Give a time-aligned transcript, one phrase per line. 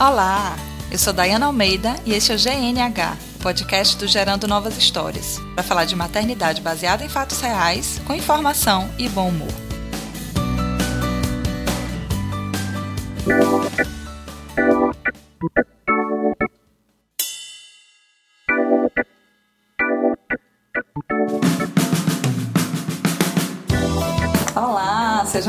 [0.00, 0.56] Olá,
[0.92, 5.64] eu sou Dayana Almeida e este é o GNH, podcast do Gerando Novas Histórias, para
[5.64, 9.48] falar de maternidade baseada em fatos reais, com informação e bom humor.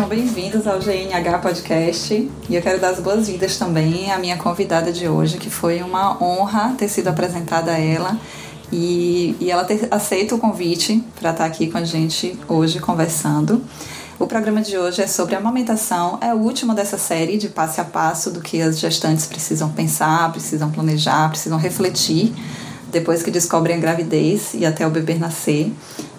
[0.09, 5.08] Bem-vindos ao GNH Podcast e eu quero dar as boas-vindas também à minha convidada de
[5.08, 8.17] hoje, que foi uma honra ter sido apresentada a ela
[8.73, 13.62] e, e ela ter aceito o convite para estar aqui com a gente hoje conversando.
[14.17, 17.84] O programa de hoje é sobre amamentação, é o último dessa série de passo a
[17.84, 22.34] passo do que as gestantes precisam pensar, precisam planejar, precisam refletir
[22.91, 25.72] depois que descobrem a gravidez e até o bebê nascer.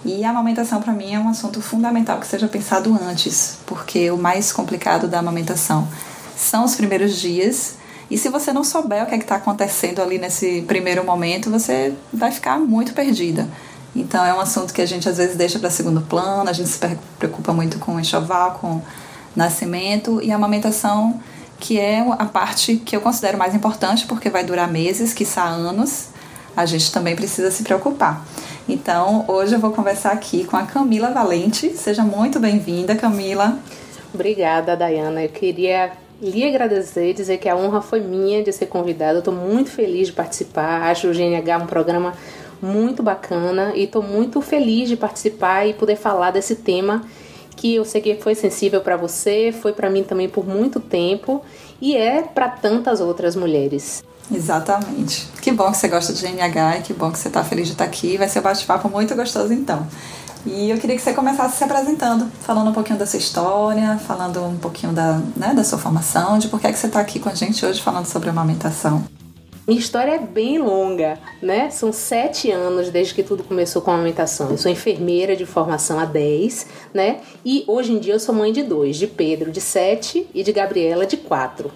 [0.03, 4.17] E a amamentação para mim é um assunto fundamental que seja pensado antes, porque o
[4.17, 5.87] mais complicado da amamentação
[6.35, 7.75] são os primeiros dias.
[8.09, 11.93] E se você não souber o que é está acontecendo ali nesse primeiro momento, você
[12.11, 13.47] vai ficar muito perdida.
[13.95, 16.69] Então é um assunto que a gente às vezes deixa para segundo plano, a gente
[16.69, 16.79] se
[17.19, 18.81] preocupa muito com enxoval, com
[19.35, 21.21] nascimento e a amamentação,
[21.59, 26.07] que é a parte que eu considero mais importante, porque vai durar meses, quiçá anos,
[26.57, 28.25] a gente também precisa se preocupar.
[28.69, 31.69] Então, hoje eu vou conversar aqui com a Camila Valente.
[31.75, 33.57] Seja muito bem-vinda, Camila.
[34.13, 35.23] Obrigada, Dayana.
[35.23, 39.19] Eu queria lhe agradecer dizer que a honra foi minha de ser convidada.
[39.19, 40.83] Estou muito feliz de participar.
[40.83, 42.13] Acho o GNH um programa
[42.61, 47.03] muito bacana e estou muito feliz de participar e poder falar desse tema
[47.55, 51.43] que eu sei que foi sensível para você, foi para mim também por muito tempo
[51.81, 54.03] e é para tantas outras mulheres.
[54.33, 55.27] Exatamente.
[55.41, 57.73] Que bom que você gosta de GNH e que bom que você está feliz de
[57.73, 58.17] estar aqui.
[58.17, 59.85] Vai ser um bate-papo muito gostoso então.
[60.45, 64.43] E eu queria que você começasse se apresentando, falando um pouquinho da sua história, falando
[64.43, 67.19] um pouquinho da, né, da sua formação, de por que, é que você está aqui
[67.19, 69.03] com a gente hoje falando sobre amamentação.
[69.67, 71.69] Minha história é bem longa, né?
[71.69, 74.49] São sete anos desde que tudo começou com a amamentação.
[74.49, 77.19] Eu sou enfermeira de formação há 10, né?
[77.45, 80.51] E hoje em dia eu sou mãe de dois, de Pedro de 7 e de
[80.51, 81.71] Gabriela de 4.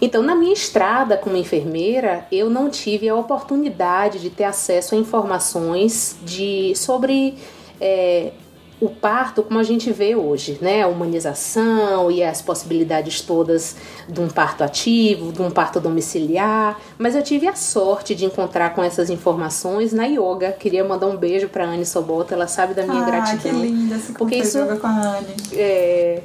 [0.00, 4.98] Então, na minha estrada como enfermeira, eu não tive a oportunidade de ter acesso a
[4.98, 7.36] informações de sobre
[7.80, 8.32] é,
[8.80, 10.82] o parto como a gente vê hoje, né?
[10.82, 13.76] A humanização e as possibilidades todas
[14.06, 16.78] de um parto ativo, de um parto domiciliar.
[16.98, 20.52] Mas eu tive a sorte de encontrar com essas informações na yoga.
[20.52, 23.60] Queria mandar um beijo para Anne Sobota, ela sabe da minha ah, gratidão.
[23.60, 25.34] que linda, você porque isso com a Anne.
[25.52, 26.22] É,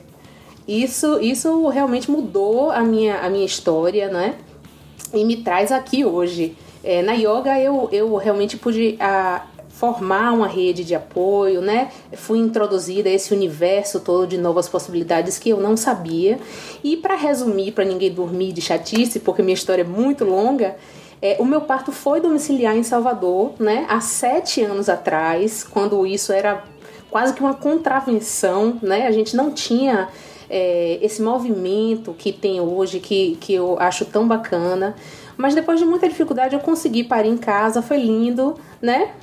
[0.71, 4.35] isso, isso realmente mudou a minha, a minha história, né?
[5.13, 6.55] E me traz aqui hoje.
[6.83, 9.45] É, na yoga eu, eu realmente pude a,
[9.81, 11.91] formar uma rede de apoio, né?
[12.13, 16.39] Fui introduzida a esse universo todo de novas possibilidades que eu não sabia.
[16.83, 20.75] E para resumir, para ninguém dormir de chatice, porque minha história é muito longa,
[21.21, 23.85] é, o meu parto foi domiciliar em Salvador, né?
[23.89, 26.63] Há sete anos atrás, quando isso era
[27.09, 29.07] quase que uma contravenção, né?
[29.07, 30.09] A gente não tinha
[30.51, 34.93] é, esse movimento que tem hoje, que, que eu acho tão bacana.
[35.37, 39.13] Mas depois de muita dificuldade eu consegui parir em casa, foi lindo, né?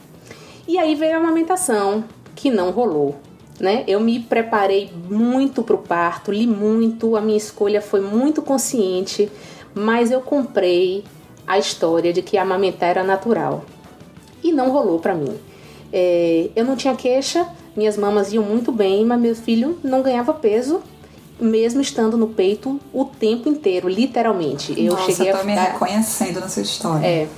[0.67, 2.03] E aí veio a amamentação,
[2.35, 3.15] que não rolou.
[3.61, 3.85] Né?
[3.87, 9.31] Eu me preparei muito para o parto, li muito, a minha escolha foi muito consciente,
[9.75, 11.05] mas eu comprei
[11.47, 13.65] a história de que amamentar era natural
[14.43, 15.37] e não rolou para mim.
[15.93, 20.33] É, eu não tinha queixa, minhas mamas iam muito bem, mas meu filho não ganhava
[20.33, 20.81] peso
[21.41, 24.75] mesmo estando no peito o tempo inteiro, literalmente.
[24.77, 25.61] Eu Nossa, cheguei eu tô a ficar...
[25.61, 27.07] me reconhecendo nessa história.
[27.07, 27.29] É.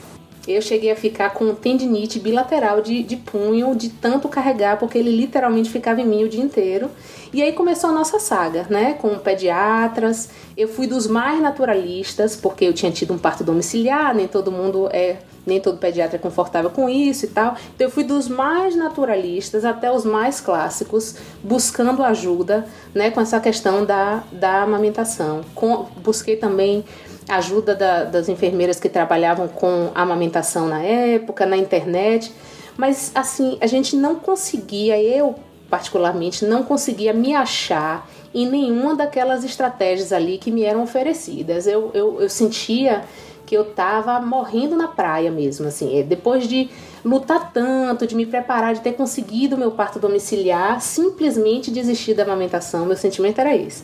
[0.48, 5.10] Eu cheguei a ficar com tendinite bilateral de, de punho, de tanto carregar, porque ele
[5.10, 6.90] literalmente ficava em mim o dia inteiro.
[7.32, 8.94] E aí começou a nossa saga, né?
[8.94, 10.30] Com pediatras.
[10.56, 14.88] Eu fui dos mais naturalistas, porque eu tinha tido um parto domiciliar, nem todo mundo
[14.92, 17.56] é nem todo pediatra é confortável com isso e tal.
[17.74, 23.40] Então eu fui dos mais naturalistas até os mais clássicos, buscando ajuda, né, com essa
[23.40, 25.40] questão da, da amamentação.
[25.54, 26.84] Com, busquei também
[27.30, 32.32] ajuda da, das enfermeiras que trabalhavam com amamentação na época, na internet,
[32.76, 35.34] mas assim, a gente não conseguia, eu
[35.70, 41.66] particularmente, não conseguia me achar em nenhuma daquelas estratégias ali que me eram oferecidas.
[41.66, 43.04] Eu, eu, eu sentia
[43.46, 45.98] que eu tava morrendo na praia mesmo, assim.
[45.98, 46.68] É, depois de
[47.04, 52.86] lutar tanto, de me preparar, de ter conseguido meu parto domiciliar, simplesmente desistir da amamentação,
[52.86, 53.82] meu sentimento era esse.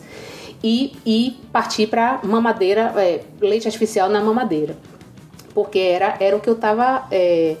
[0.63, 4.75] E, e partir para mamadeira, é, leite artificial na mamadeira.
[5.53, 7.57] Porque era, era o que eu tava é,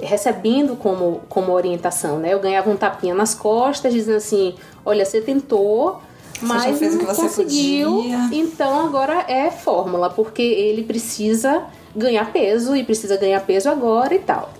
[0.00, 2.32] recebendo como, como orientação, né?
[2.32, 4.54] Eu ganhava um tapinha nas costas, dizendo assim:
[4.84, 6.00] olha, você tentou,
[6.40, 7.96] mas o não você conseguiu.
[7.96, 8.28] podia.
[8.32, 11.64] Então agora é fórmula, porque ele precisa
[11.94, 14.52] ganhar peso e precisa ganhar peso agora e tal.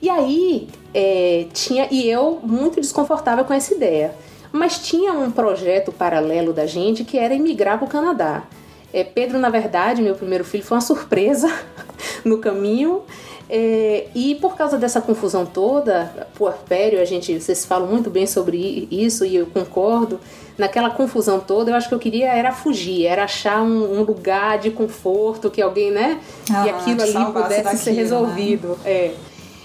[0.00, 4.14] E aí é, tinha e eu muito desconfortável com essa ideia,
[4.52, 8.44] mas tinha um projeto paralelo da gente que era emigrar para o Canadá.
[8.92, 11.50] É, Pedro, na verdade, meu primeiro filho, foi uma surpresa
[12.24, 13.02] no caminho.
[13.48, 18.88] É, e por causa dessa confusão toda, puerpério, a gente, vocês falam muito bem sobre
[18.90, 20.20] isso e eu concordo.
[20.56, 24.58] Naquela confusão toda, eu acho que eu queria era fugir, era achar um, um lugar
[24.58, 26.20] de conforto que alguém, né?
[26.50, 27.96] Ah, e aquilo ali pudesse ser né?
[27.96, 28.78] resolvido.
[28.84, 29.12] É.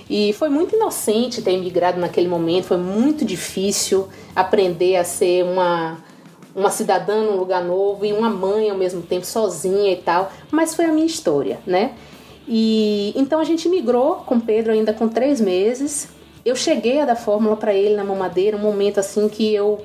[0.10, 5.98] E foi muito inocente ter imigrado naquele momento, foi muito difícil aprender a ser uma,
[6.56, 10.32] uma cidadã num lugar novo e uma mãe ao mesmo tempo, sozinha e tal.
[10.50, 11.92] Mas foi a minha história, né?
[12.48, 16.08] E então a gente migrou com Pedro ainda com três meses.
[16.46, 19.82] Eu cheguei a dar fórmula para ele na mamadeira, um momento assim que eu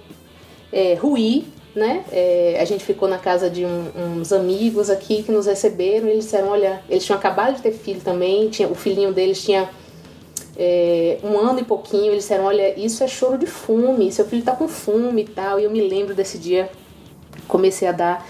[0.72, 1.44] é, ruí,
[1.74, 2.04] né?
[2.12, 6.06] É, a gente ficou na casa de um- uns amigos aqui que nos receberam.
[6.06, 9.68] Eles disseram: olha, eles tinham acabado de ter filho também, tinha, o filhinho deles tinha
[10.56, 12.12] é, um ano e pouquinho.
[12.12, 15.58] Eles disseram: olha, isso é choro de fume, seu filho tá com fume e tal.
[15.58, 16.70] E eu me lembro desse dia,
[17.48, 18.26] comecei a dar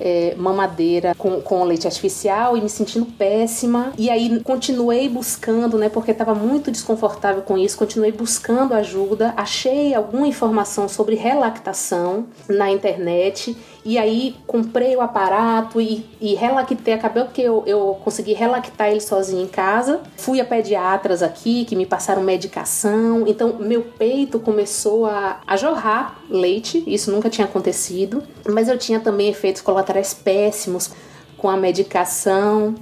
[0.00, 3.92] é, mamadeira com, com leite artificial e me sentindo péssima.
[3.96, 5.88] E aí continuei buscando, né?
[5.88, 7.76] Porque estava muito desconfortável com isso.
[7.76, 9.34] Continuei buscando ajuda.
[9.36, 13.56] Achei alguma informação sobre relactação na internet.
[13.86, 16.92] E aí comprei o aparato e, e relactei.
[16.92, 20.00] Acabou que eu, eu consegui relactar ele sozinho em casa.
[20.16, 23.22] Fui a pediatras aqui que me passaram medicação.
[23.28, 26.82] Então meu peito começou a, a jorrar leite.
[26.84, 28.24] Isso nunca tinha acontecido.
[28.44, 30.90] Mas eu tinha também efeitos colaterais péssimos
[31.38, 32.74] com a medicação.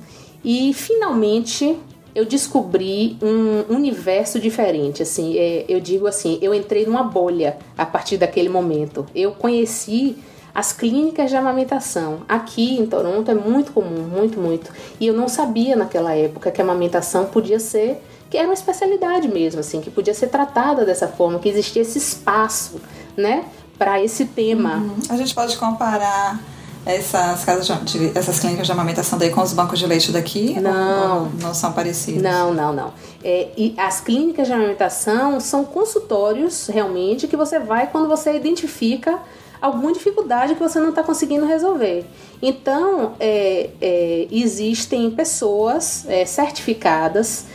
[0.42, 1.78] E finalmente
[2.14, 5.02] eu descobri um universo diferente.
[5.02, 9.04] Assim, é, eu digo assim, eu entrei numa bolha a partir daquele momento.
[9.14, 10.16] Eu conheci
[10.54, 12.20] as clínicas de amamentação.
[12.28, 14.70] Aqui em Toronto é muito comum, muito, muito.
[15.00, 19.26] E eu não sabia naquela época que a amamentação podia ser, que era uma especialidade
[19.26, 22.80] mesmo, assim, que podia ser tratada dessa forma, que existia esse espaço,
[23.16, 23.44] né,
[23.76, 24.84] para esse tema.
[25.08, 26.40] A gente pode comparar
[26.86, 30.60] essas casas de, essas clínicas de amamentação daí com os bancos de leite daqui?
[30.60, 31.30] Não.
[31.40, 32.22] Não são parecidos?
[32.22, 32.92] Não, não, não.
[33.24, 39.18] É, e as clínicas de amamentação são consultórios realmente que você vai quando você identifica
[39.64, 42.04] alguma dificuldade que você não está conseguindo resolver.
[42.42, 47.46] Então, é, é, existem pessoas é, certificadas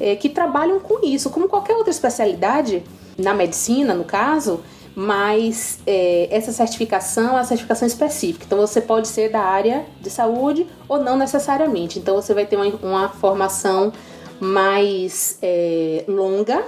[0.00, 2.82] é, que trabalham com isso, como qualquer outra especialidade,
[3.18, 4.60] na medicina, no caso,
[4.94, 8.44] mas é, essa certificação é a certificação específica.
[8.46, 11.98] Então você pode ser da área de saúde ou não necessariamente.
[11.98, 13.92] Então você vai ter uma, uma formação
[14.40, 16.64] mais é, longa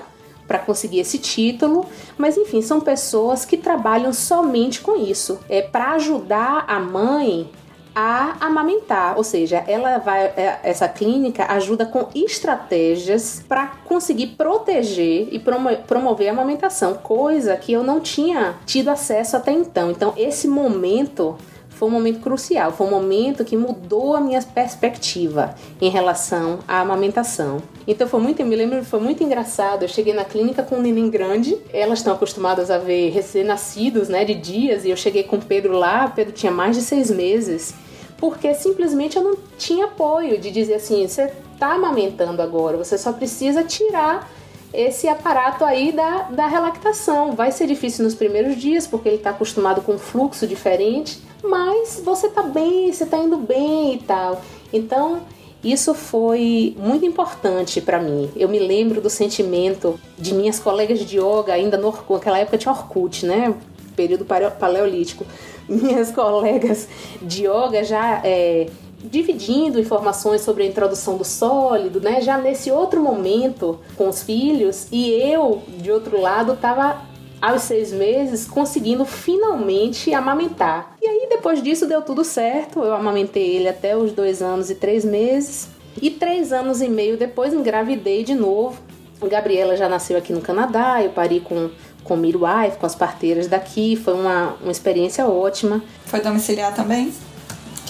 [0.50, 1.86] para conseguir esse título,
[2.18, 7.48] mas enfim, são pessoas que trabalham somente com isso, é para ajudar a mãe
[7.94, 15.28] a amamentar, ou seja, ela vai é, essa clínica ajuda com estratégias para conseguir proteger
[15.30, 19.92] e promo- promover a amamentação, coisa que eu não tinha tido acesso até então.
[19.92, 21.36] Então, esse momento
[21.80, 26.80] foi um momento crucial, foi um momento que mudou a minha perspectiva em relação à
[26.80, 27.62] amamentação.
[27.88, 29.84] Então foi muito, eu me lembro, foi muito engraçado.
[29.84, 34.26] Eu cheguei na clínica com um neném grande, elas estão acostumadas a ver recém-nascidos, né,
[34.26, 37.10] de dias, e eu cheguei com o Pedro lá, o Pedro tinha mais de seis
[37.10, 37.72] meses,
[38.18, 43.10] porque simplesmente eu não tinha apoio de dizer assim, você tá amamentando agora, você só
[43.10, 44.30] precisa tirar
[44.72, 47.32] esse aparato aí da, da relactação.
[47.32, 52.00] Vai ser difícil nos primeiros dias, porque ele está acostumado com um fluxo diferente, mas
[52.04, 54.40] você tá bem, você tá indo bem e tal.
[54.72, 55.20] Então,
[55.62, 58.30] isso foi muito importante para mim.
[58.36, 62.56] Eu me lembro do sentimento de minhas colegas de yoga, ainda no Orkut, naquela época
[62.58, 63.54] tinha Orkut, né?
[63.96, 65.26] Período paleo- paleolítico.
[65.68, 66.88] Minhas colegas
[67.22, 68.66] de yoga já é,
[69.02, 72.20] dividindo informações sobre a introdução do sólido, né?
[72.20, 77.00] Já nesse outro momento com os filhos e eu, de outro lado, tava
[77.40, 80.96] aos seis meses conseguindo finalmente amamentar.
[81.00, 82.80] E aí depois disso deu tudo certo.
[82.80, 85.68] Eu amamentei ele até os dois anos e três meses.
[86.00, 88.78] E três anos e meio depois engravidei de novo.
[89.20, 91.02] A Gabriela já nasceu aqui no Canadá.
[91.02, 91.70] Eu pari com
[92.02, 93.94] com midwife, com as parteiras daqui.
[93.96, 95.82] Foi uma, uma experiência ótima.
[96.06, 97.12] Foi domiciliar também?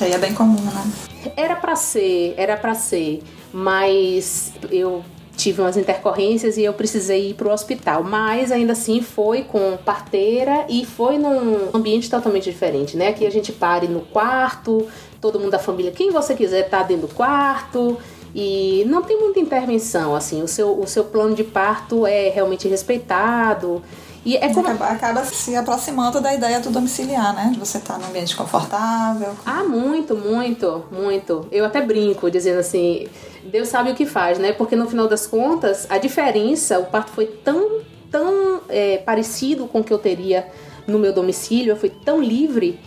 [0.00, 0.92] Que aí é bem comum, né?
[1.36, 5.04] Era pra ser, era pra ser, mas eu
[5.36, 8.02] tive umas intercorrências e eu precisei ir pro hospital.
[8.02, 13.08] Mas ainda assim foi com parteira e foi num ambiente totalmente diferente, né?
[13.08, 14.88] Aqui a gente pare no quarto,
[15.20, 17.98] todo mundo da família, quem você quiser tá dentro do quarto.
[18.34, 22.66] E não tem muita intervenção, assim, o seu, o seu plano de parto é realmente
[22.68, 23.82] respeitado.
[24.24, 24.66] E é como...
[24.66, 27.50] acaba, acaba, se aproximando da ideia do domiciliar, né?
[27.52, 29.34] De você estar tá num ambiente confortável.
[29.46, 31.46] Ah, muito, muito, muito.
[31.50, 33.06] Eu até brinco dizendo assim,
[33.44, 34.52] Deus sabe o que faz, né?
[34.52, 39.80] Porque no final das contas, a diferença, o parto foi tão, tão é, parecido com
[39.80, 40.46] o que eu teria
[40.86, 42.78] no meu domicílio, eu fui tão livre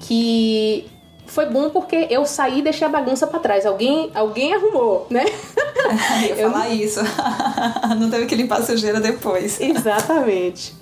[0.00, 0.86] que
[1.26, 3.64] foi bom porque eu saí e deixei a bagunça para trás.
[3.64, 5.24] Alguém, alguém arrumou, né?
[6.28, 6.76] Eu ia falar eu...
[6.76, 7.00] isso.
[7.98, 9.60] Não teve que limpar a sujeira depois.
[9.60, 10.81] Exatamente.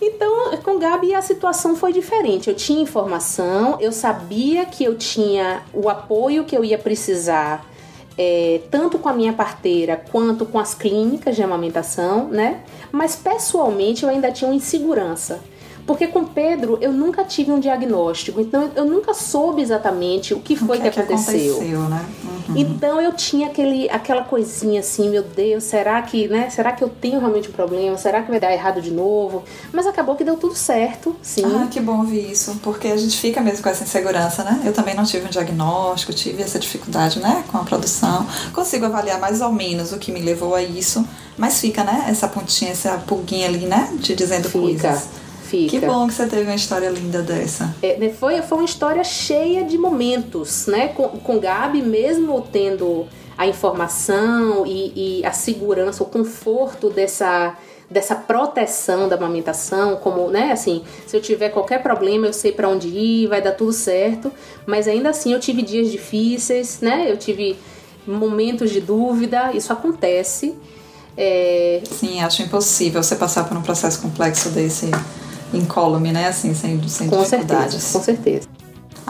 [0.00, 2.48] Então, com Gabi a situação foi diferente.
[2.48, 7.66] Eu tinha informação, eu sabia que eu tinha o apoio que eu ia precisar,
[8.16, 12.62] é, tanto com a minha parteira quanto com as clínicas de amamentação, né?
[12.92, 15.40] Mas pessoalmente eu ainda tinha uma insegurança.
[15.88, 20.54] Porque com Pedro eu nunca tive um diagnóstico, então eu nunca soube exatamente o que
[20.54, 21.54] foi o que, que, aconteceu.
[21.54, 22.04] aconteceu né?
[22.50, 22.56] uhum.
[22.58, 26.50] Então eu tinha aquele, aquela coisinha assim, meu Deus, será que, né?
[26.50, 27.96] Será que eu tenho realmente um problema?
[27.96, 29.44] Será que vai dar errado de novo?
[29.72, 31.42] Mas acabou que deu tudo certo, sim.
[31.46, 34.60] Ah, que bom ouvir isso, porque a gente fica mesmo com essa insegurança, né?
[34.66, 38.26] Eu também não tive um diagnóstico, tive essa dificuldade, né, com a produção.
[38.52, 41.02] Consigo avaliar mais ou menos o que me levou a isso,
[41.38, 44.58] mas fica, né, essa pontinha, essa pulguinha ali, né, te dizendo fica.
[44.58, 45.27] coisas.
[45.48, 45.70] Fica.
[45.70, 47.74] Que bom que você teve uma história linda dessa.
[47.82, 50.88] É, né, foi, foi uma história cheia de momentos, né?
[50.88, 57.56] Com, com Gabi, mesmo tendo a informação e, e a segurança, o conforto dessa
[57.90, 62.68] dessa proteção da amamentação, como, né, assim, se eu tiver qualquer problema, eu sei para
[62.68, 64.30] onde ir, vai dar tudo certo,
[64.66, 67.10] mas ainda assim eu tive dias difíceis, né?
[67.10, 67.56] Eu tive
[68.06, 70.54] momentos de dúvida, isso acontece.
[71.16, 71.80] É...
[71.90, 74.90] Sim, acho impossível você passar por um processo complexo desse
[75.52, 76.28] incólume, né?
[76.28, 77.82] Assim, sem, sem com dificuldades.
[77.82, 78.48] Certeza, com certeza.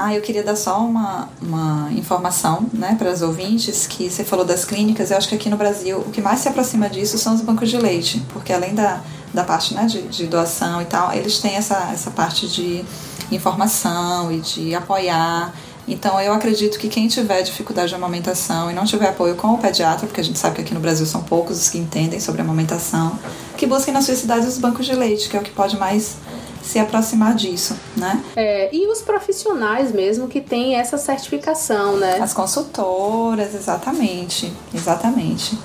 [0.01, 4.45] Ah, eu queria dar só uma, uma informação né, para as ouvintes, que você falou
[4.45, 7.35] das clínicas, eu acho que aqui no Brasil o que mais se aproxima disso são
[7.35, 9.01] os bancos de leite, porque além da,
[9.35, 12.85] da parte né, de, de doação e tal, eles têm essa, essa parte de
[13.33, 15.53] informação e de apoiar.
[15.89, 19.59] Então eu acredito que quem tiver dificuldade de amamentação e não tiver apoio com o
[19.59, 22.41] pediatra, porque a gente sabe que aqui no Brasil são poucos os que entendem sobre
[22.41, 23.19] amamentação,
[23.59, 26.17] que busquem na sua cidade os bancos de leite, que é o que pode mais
[26.63, 28.23] se aproximar disso, né?
[28.37, 32.19] É, e os profissionais mesmo que têm essa certificação, né?
[32.21, 35.59] As consultoras, exatamente, exatamente.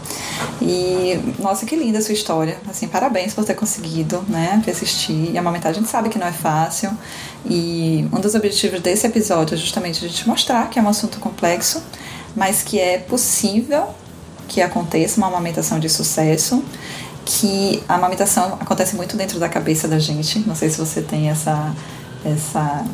[0.62, 2.58] E nossa, que linda a sua história.
[2.68, 5.72] Assim, parabéns por ter conseguido, né, persistir e amamentar.
[5.72, 6.90] A gente sabe que não é fácil.
[7.46, 11.20] E um dos objetivos desse episódio é justamente a gente mostrar que é um assunto
[11.20, 11.84] complexo,
[12.36, 13.90] mas que é possível
[14.48, 16.64] que aconteça uma amamentação de sucesso
[17.26, 20.40] que a amamentação acontece muito dentro da cabeça da gente.
[20.40, 21.74] Não sei se você tem essa,
[22.26, 22.86] essa,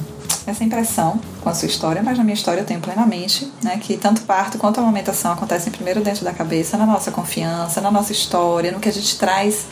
[0.46, 3.78] essa impressão com a sua história, mas na minha história eu tenho plenamente, né?
[3.78, 7.92] Que tanto parto quanto a amamentação acontecem primeiro dentro da cabeça, na nossa confiança, na
[7.92, 9.66] nossa história, no que a gente traz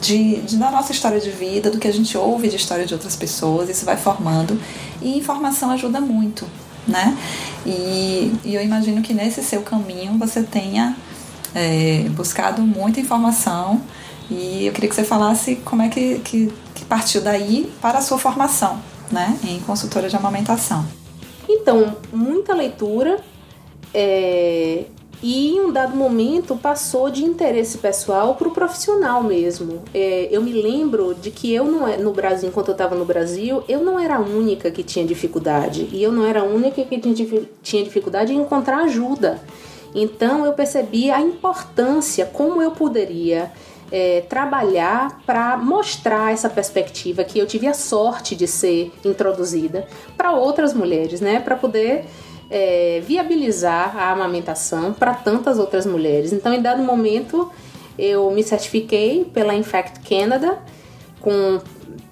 [0.00, 2.92] de, de, da nossa história de vida, do que a gente ouve de história de
[2.92, 4.60] outras pessoas, isso vai formando.
[5.00, 6.46] E informação ajuda muito,
[6.86, 7.16] né?
[7.64, 10.96] E, e eu imagino que nesse seu caminho você tenha
[11.56, 13.80] é, buscado muita informação
[14.30, 18.02] e eu queria que você falasse como é que, que, que partiu daí para a
[18.02, 18.78] sua formação
[19.10, 20.84] né, em consultora de amamentação.
[21.48, 23.18] Então, muita leitura
[23.94, 24.84] é,
[25.22, 29.82] e em um dado momento passou de interesse pessoal para o profissional mesmo.
[29.94, 33.06] É, eu me lembro de que eu não é, no Brasil, enquanto eu estava no
[33.06, 36.84] Brasil, eu não era a única que tinha dificuldade e eu não era a única
[36.84, 37.00] que
[37.62, 39.40] tinha dificuldade em encontrar ajuda.
[39.96, 43.50] Então eu percebi a importância, como eu poderia
[43.90, 50.32] é, trabalhar para mostrar essa perspectiva que eu tive a sorte de ser introduzida para
[50.32, 51.40] outras mulheres, né?
[51.40, 52.04] Para poder
[52.50, 56.30] é, viabilizar a amamentação para tantas outras mulheres.
[56.30, 57.50] Então, em dado momento,
[57.98, 60.58] eu me certifiquei pela Infect Canada
[61.20, 61.58] com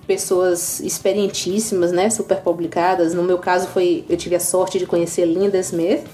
[0.07, 3.15] pessoas experientíssimas, né, super publicadas.
[3.15, 6.05] No meu caso foi, eu tive a sorte de conhecer Linda Smith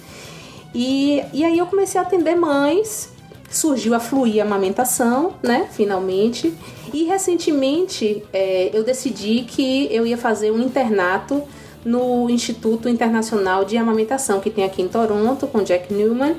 [0.74, 3.10] e, e aí eu comecei a atender mães,
[3.50, 6.54] surgiu a Fluir Amamentação, né, finalmente.
[6.92, 11.42] E recentemente é, eu decidi que eu ia fazer um internato
[11.84, 16.36] no Instituto Internacional de Amamentação, que tem aqui em Toronto, com Jack Newman,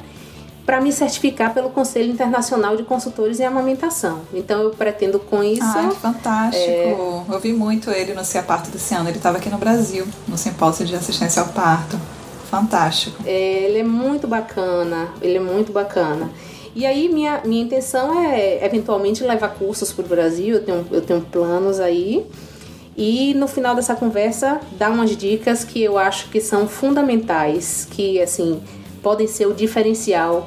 [0.66, 4.22] para me certificar pelo Conselho Internacional de Consultores em Amamentação.
[4.34, 5.64] Então eu pretendo com isso.
[5.64, 6.64] Ah, que fantástico!
[6.64, 6.96] É...
[7.28, 9.10] Eu vi muito ele no Cia Parto desse ano.
[9.10, 11.98] Ele estava aqui no Brasil, no simpósio de assistência ao parto.
[12.52, 13.24] Fantástico.
[13.26, 16.30] É, ele é muito bacana, ele é muito bacana.
[16.76, 21.02] E aí minha, minha intenção é eventualmente levar cursos para o Brasil, eu tenho, eu
[21.02, 22.28] tenho planos aí.
[22.98, 28.22] E no final dessa conversa dar umas dicas que eu acho que são fundamentais, que
[28.22, 28.62] assim
[29.02, 30.46] podem ser o diferencial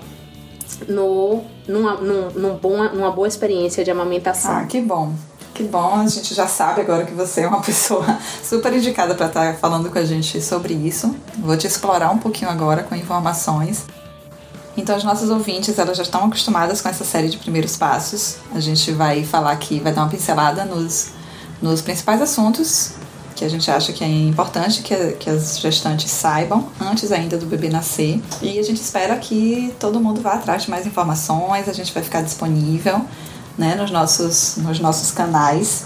[0.87, 4.59] no, numa, num, num bom, numa boa experiência de amamentação.
[4.59, 5.15] Ah, que bom.
[5.55, 9.27] Que bom, a gente já sabe agora que você é uma pessoa super indicada para
[9.27, 11.15] estar falando com a gente sobre isso.
[11.39, 13.87] Vou te explorar um pouquinho agora com informações.
[14.77, 18.39] Então, as nossas ouvintes, elas já estão acostumadas com essa série de primeiros passos.
[18.53, 21.11] A gente vai falar aqui, vai dar uma pincelada nos,
[21.63, 22.95] nos principais assuntos
[23.37, 27.47] que a gente acha que é importante que, que as gestantes saibam antes ainda do
[27.47, 28.21] bebê nascer.
[28.43, 32.03] E a gente espera que todo mundo vá atrás de mais informações, a gente vai
[32.03, 33.05] ficar disponível
[33.57, 35.85] né, nos, nossos, nos nossos canais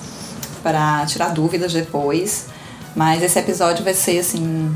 [0.62, 2.46] para tirar dúvidas depois.
[2.94, 4.74] Mas esse episódio vai ser assim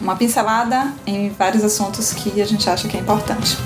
[0.00, 3.56] uma pincelada em vários assuntos que a gente acha que é importante.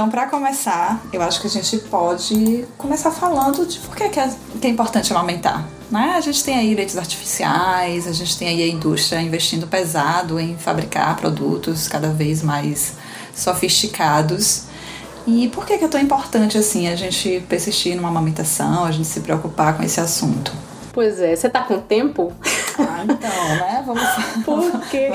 [0.00, 4.08] Então, para começar, eu acho que a gente pode começar falando de por que é,
[4.08, 5.68] que é importante amamentar.
[5.90, 6.14] Né?
[6.16, 10.56] A gente tem aí leites artificiais, a gente tem aí a indústria investindo pesado em
[10.56, 12.94] fabricar produtos cada vez mais
[13.34, 14.62] sofisticados.
[15.26, 19.20] E por que é tão importante assim a gente persistir numa amamentação, a gente se
[19.20, 20.50] preocupar com esse assunto?
[20.94, 22.32] Pois é, você tá com tempo?
[22.78, 23.84] Ah, então, né?
[23.84, 24.02] Vamos
[24.46, 25.10] Por quê?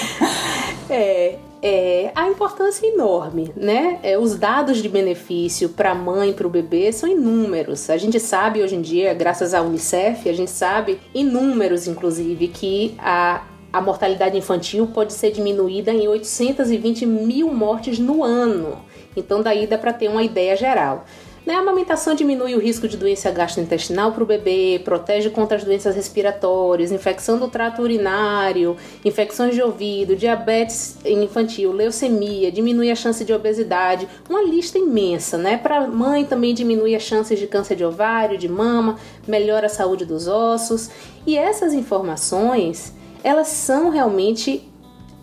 [0.88, 3.98] é, é, a importância é enorme, né?
[4.02, 7.90] É, os dados de benefício para a mãe e para o bebê são inúmeros.
[7.90, 12.94] A gente sabe hoje em dia, graças à Unicef, a gente sabe inúmeros, inclusive, que
[12.98, 18.78] a a mortalidade infantil pode ser diminuída em 820 mil mortes no ano.
[19.16, 21.04] Então, daí dá para ter uma ideia geral.
[21.48, 21.54] Né?
[21.54, 25.96] A amamentação diminui o risco de doença gastrointestinal para o bebê, protege contra as doenças
[25.96, 33.32] respiratórias, infecção do trato urinário, infecções de ouvido, diabetes infantil, leucemia, diminui a chance de
[33.32, 35.56] obesidade, uma lista imensa, né?
[35.56, 39.70] Para a mãe também diminui as chances de câncer de ovário, de mama, melhora a
[39.70, 40.90] saúde dos ossos.
[41.26, 42.92] E essas informações,
[43.24, 44.70] elas são realmente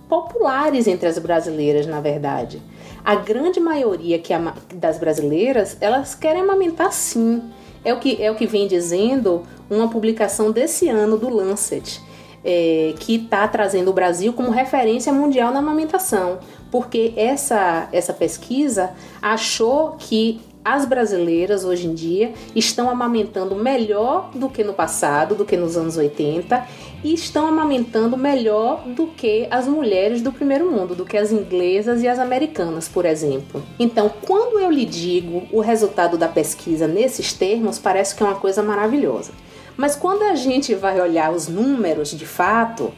[0.09, 2.63] populares entre as brasileiras, na verdade
[3.05, 4.33] a grande maioria que
[4.73, 7.41] das brasileiras, elas querem amamentar sim.
[7.83, 12.01] É o que, é o que vem dizendo uma publicação desse ano do Lancet,
[12.43, 16.39] é, que está trazendo o Brasil como referência mundial na amamentação,
[16.71, 18.91] porque essa, essa pesquisa
[19.21, 25.45] achou que as brasileiras hoje em dia estão amamentando melhor do que no passado, do
[25.45, 26.65] que nos anos 80,
[27.05, 32.01] e estão amamentando melhor do que as mulheres do primeiro mundo, do que as inglesas
[32.01, 33.61] e as americanas, por exemplo.
[33.77, 38.39] Então, quando eu lhe digo o resultado da pesquisa nesses termos, parece que é uma
[38.39, 39.33] coisa maravilhosa.
[39.77, 42.91] Mas quando a gente vai olhar os números de fato,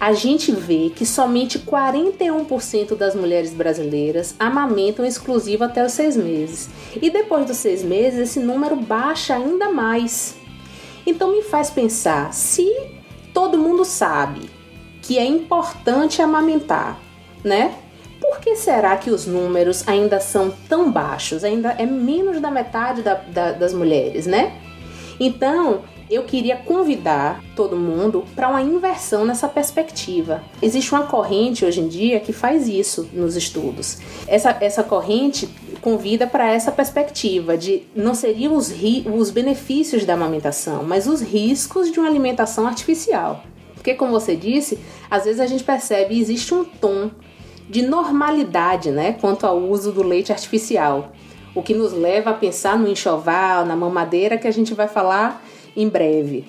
[0.00, 6.70] a gente vê que somente 41% das mulheres brasileiras amamentam exclusivo até os seis meses.
[6.96, 10.36] E depois dos seis meses, esse número baixa ainda mais.
[11.06, 13.01] Então me faz pensar: se
[13.32, 14.50] todo mundo sabe
[15.00, 16.98] que é importante amamentar,
[17.42, 17.74] né?
[18.20, 21.42] Por que será que os números ainda são tão baixos?
[21.42, 24.56] Ainda é menos da metade da, da, das mulheres, né?
[25.18, 30.42] Então, eu queria convidar todo mundo para uma inversão nessa perspectiva.
[30.60, 33.98] Existe uma corrente hoje em dia que faz isso nos estudos.
[34.26, 35.48] Essa, essa corrente
[35.82, 38.72] convida para essa perspectiva de não seriam os,
[39.12, 43.42] os benefícios da amamentação, mas os riscos de uma alimentação artificial.
[43.74, 44.78] Porque, como você disse,
[45.10, 47.10] às vezes a gente percebe existe um tom
[47.68, 51.12] de normalidade né, quanto ao uso do leite artificial.
[51.52, 55.44] O que nos leva a pensar no enxoval, na mamadeira, que a gente vai falar
[55.76, 56.44] em breve.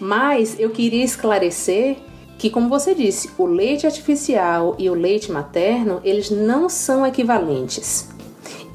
[0.00, 1.98] Mas eu queria esclarecer
[2.36, 8.08] que, como você disse, o leite artificial e o leite materno, eles não são equivalentes.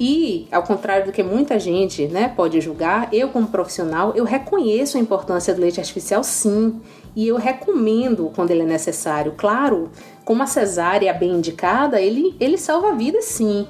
[0.00, 4.96] E, ao contrário do que muita gente né, pode julgar, eu, como profissional, eu reconheço
[4.96, 6.80] a importância do leite artificial sim.
[7.16, 9.34] E eu recomendo quando ele é necessário.
[9.36, 9.90] Claro,
[10.24, 13.66] como a cesárea bem indicada, ele, ele salva vidas sim.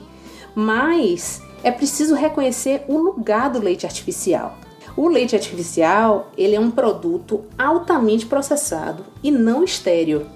[0.54, 4.58] Mas é preciso reconhecer o lugar do leite artificial.
[4.96, 10.26] O leite artificial, ele é um produto altamente processado e não estéreo.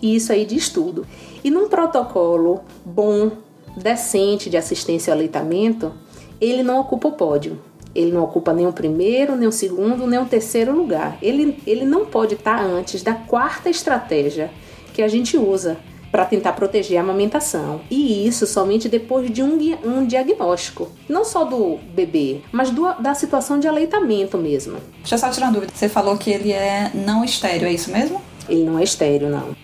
[0.00, 1.06] E isso aí diz tudo.
[1.44, 3.32] E num protocolo bom,
[3.76, 5.92] decente de assistência ao aleitamento,
[6.40, 7.58] ele não ocupa o pódio.
[7.94, 11.18] Ele não ocupa nem o primeiro, nem o segundo, nem o terceiro lugar.
[11.20, 14.50] Ele, ele não pode estar antes da quarta estratégia
[14.94, 15.76] que a gente usa
[16.10, 17.80] para tentar proteger a amamentação.
[17.90, 20.90] E isso somente depois de um, um diagnóstico.
[21.08, 24.76] Não só do bebê, mas do, da situação de aleitamento mesmo.
[24.98, 25.72] Deixa eu só tirar uma dúvida.
[25.74, 28.20] Você falou que ele é não estéreo, é isso mesmo?
[28.48, 29.56] Ele não é estéreo, não.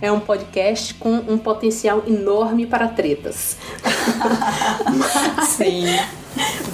[0.00, 3.56] É um podcast com um potencial enorme para tretas.
[5.56, 5.84] Sim.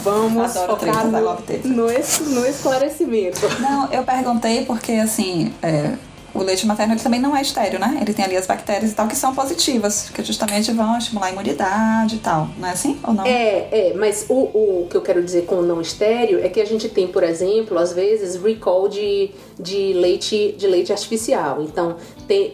[0.02, 1.20] Vamos Adoro focar no,
[1.64, 3.40] no, no, esclarecimento.
[3.60, 5.96] Não, eu perguntei porque, assim, é,
[6.34, 7.98] o leite materno ele também não é estéreo, né?
[8.00, 11.30] Ele tem ali as bactérias e tal que são positivas, que justamente vão estimular a
[11.30, 12.48] imunidade e tal.
[12.58, 13.24] Não é assim ou não?
[13.24, 16.64] É, é, mas o, o que eu quero dizer com não estéreo é que a
[16.64, 21.62] gente tem, por exemplo, às vezes recall de, de leite de leite artificial.
[21.62, 21.96] Então,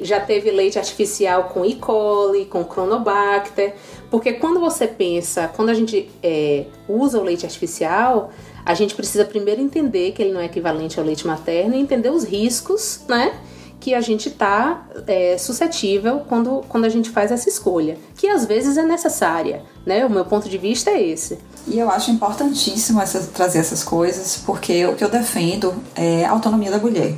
[0.01, 1.75] já teve leite artificial com E.
[1.75, 3.75] coli, com Cronobacter,
[4.11, 8.31] porque quando você pensa, quando a gente é, usa o leite artificial,
[8.65, 12.11] a gente precisa primeiro entender que ele não é equivalente ao leite materno e entender
[12.11, 13.39] os riscos, né?
[13.87, 18.45] Que a gente está é, suscetível quando, quando a gente faz essa escolha, que às
[18.45, 20.05] vezes é necessária, né?
[20.05, 21.39] O meu ponto de vista é esse.
[21.69, 26.33] E eu acho importantíssimo essa, trazer essas coisas, porque o que eu defendo é a
[26.33, 27.15] autonomia da mulher.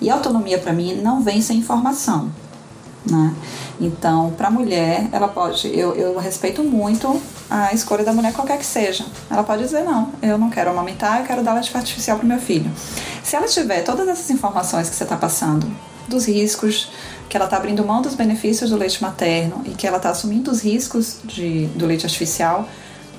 [0.00, 2.32] E autonomia para mim não vem sem informação,
[3.04, 3.34] né?
[3.84, 8.56] Então, para a mulher, ela pode, eu, eu respeito muito a escolha da mulher, qualquer
[8.58, 9.04] que seja.
[9.28, 12.38] Ela pode dizer: não, eu não quero amamentar, eu quero dar leite artificial para meu
[12.38, 12.70] filho.
[13.24, 15.68] Se ela tiver todas essas informações que você está passando,
[16.08, 16.90] dos riscos,
[17.28, 20.50] que ela está abrindo mão dos benefícios do leite materno e que ela está assumindo
[20.50, 22.68] os riscos de, do leite artificial,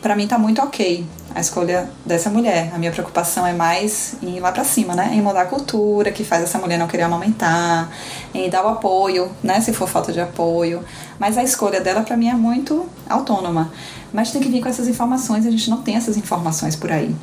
[0.04, 2.72] para mim está muito ok a escolha dessa mulher.
[2.76, 5.12] A minha preocupação é mais em ir lá para cima, né?
[5.14, 7.90] Em mudar a cultura que faz essa mulher não querer amamentar,
[8.34, 9.62] em dar o apoio, né?
[9.62, 10.84] Se for falta de apoio.
[11.18, 13.72] Mas a escolha dela para mim é muito autônoma.
[14.12, 17.16] Mas tem que vir com essas informações, a gente não tem essas informações por aí.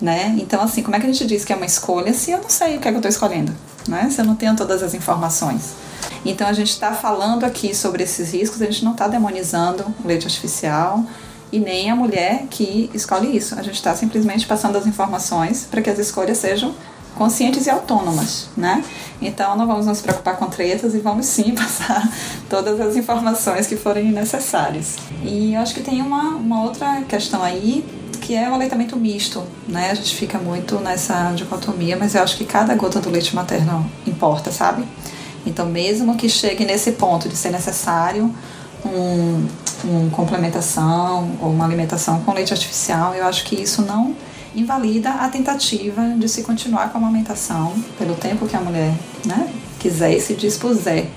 [0.00, 0.36] Né?
[0.38, 2.48] Então, assim, como é que a gente diz que é uma escolha se eu não
[2.48, 3.52] sei o que, é que eu estou escolhendo?
[3.88, 4.08] Né?
[4.10, 5.74] Se eu não tenho todas as informações.
[6.24, 10.06] Então, a gente está falando aqui sobre esses riscos, a gente não está demonizando o
[10.06, 11.04] leite artificial,
[11.52, 13.54] e nem a mulher que escolhe isso.
[13.58, 16.74] A gente está simplesmente passando as informações para que as escolhas sejam
[17.16, 18.84] conscientes e autônomas, né?
[19.20, 22.08] Então não vamos nos preocupar com tretas e vamos sim passar
[22.48, 24.96] todas as informações que forem necessárias.
[25.24, 27.84] E eu acho que tem uma, uma outra questão aí
[28.20, 29.90] que é o aleitamento misto, né?
[29.90, 33.90] A gente fica muito nessa dicotomia, mas eu acho que cada gota do leite materno
[34.06, 34.84] importa, sabe?
[35.46, 38.32] Então mesmo que chegue nesse ponto de ser necessário
[38.84, 39.46] um,
[39.84, 44.14] uma complementação ou uma alimentação com leite artificial, eu acho que isso não
[44.54, 48.92] invalida a tentativa de se continuar com a amamentação pelo tempo que a mulher
[49.24, 51.08] né, quiser e se dispuser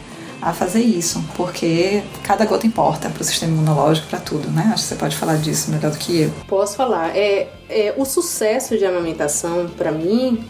[0.41, 4.71] a fazer isso, porque cada gota importa para o sistema imunológico, para tudo, né?
[4.73, 6.31] Acho que você pode falar disso melhor do que eu.
[6.47, 7.15] Posso falar.
[7.15, 10.43] É, é o sucesso de amamentação, para mim,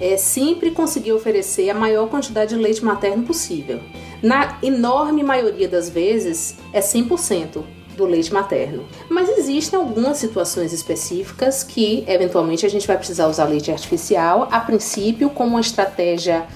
[0.00, 3.80] é sempre conseguir oferecer a maior quantidade de leite materno possível.
[4.22, 7.62] Na enorme maioria das vezes, é 100%
[7.96, 8.84] do leite materno.
[9.08, 14.60] Mas existem algumas situações específicas que, eventualmente, a gente vai precisar usar leite artificial, a
[14.60, 16.46] princípio, como uma estratégia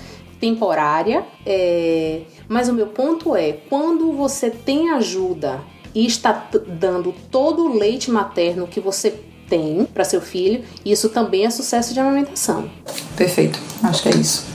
[0.41, 1.25] temporária.
[1.45, 2.23] É...
[2.49, 5.61] Mas o meu ponto é: quando você tem ajuda
[5.95, 9.15] e está dando todo o leite materno que você
[9.49, 12.71] tem para seu filho, isso também é sucesso de amamentação.
[13.17, 14.55] Perfeito, acho que é isso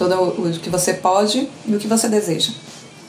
[0.00, 2.52] todo o que você pode e o que você deseja,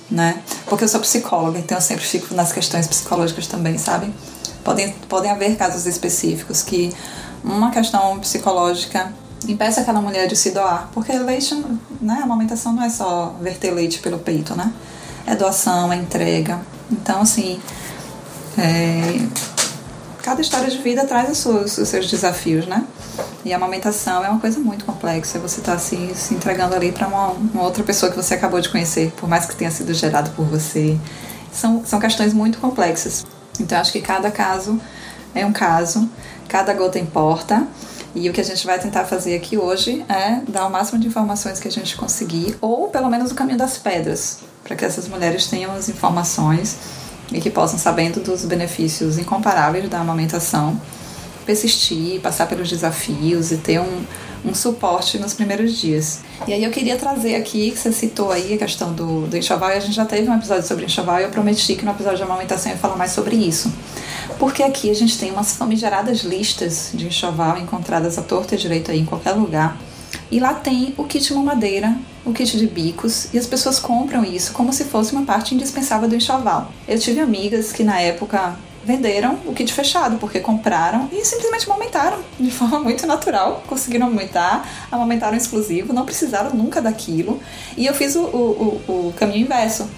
[0.09, 0.41] né?
[0.65, 4.13] Porque eu sou psicóloga, então eu sempre fico nas questões psicológicas também, sabe?
[4.61, 6.93] Podem, podem haver casos específicos que
[7.41, 9.13] uma questão psicológica
[9.47, 11.55] impeça aquela mulher de se doar, porque leite,
[12.01, 14.71] né, a amamentação não é só verter leite pelo peito, né?
[15.25, 16.59] É doação, é entrega.
[16.91, 17.57] Então, assim,
[18.57, 19.17] é,
[20.21, 22.85] cada história de vida traz os seus, os seus desafios, né?
[23.43, 25.39] E a amamentação é uma coisa muito complexa.
[25.39, 25.95] Você está se,
[26.31, 29.55] entregando ali para uma, uma, outra pessoa que você acabou de conhecer, por mais que
[29.55, 30.97] tenha sido gerado por você.
[31.51, 33.25] São, são questões muito complexas.
[33.59, 34.79] Então, acho que cada caso
[35.33, 36.09] é um caso,
[36.47, 37.67] cada gota importa.
[38.13, 41.07] E o que a gente vai tentar fazer aqui hoje é dar o máximo de
[41.07, 45.07] informações que a gente conseguir, ou pelo menos o caminho das pedras, para que essas
[45.07, 46.77] mulheres tenham as informações
[47.31, 50.79] e que possam, sabendo dos benefícios incomparáveis da amamentação,
[51.45, 54.03] persistir, passar pelos desafios e ter um,
[54.45, 56.19] um suporte nos primeiros dias.
[56.47, 59.69] E aí eu queria trazer aqui, que você citou aí a questão do, do enxoval,
[59.69, 62.17] e a gente já teve um episódio sobre enxoval e eu prometi que no episódio
[62.17, 63.71] de amamentação eu ia falar mais sobre isso.
[64.39, 68.91] Porque aqui a gente tem umas famigeradas listas de enxoval encontradas à torta e direito
[68.91, 69.77] aí em qualquer lugar.
[70.29, 74.53] E lá tem o kit mamadeira, o kit de bicos, e as pessoas compram isso
[74.53, 76.71] como se fosse uma parte indispensável do enxoval.
[76.87, 82.19] Eu tive amigas que na época venderam o kit fechado, porque compraram e simplesmente amamentaram
[82.39, 83.63] de forma muito natural.
[83.67, 87.39] Conseguiram amamentar, amamentaram exclusivo, não precisaram nunca daquilo.
[87.77, 89.89] E eu fiz o, o, o, o caminho inverso.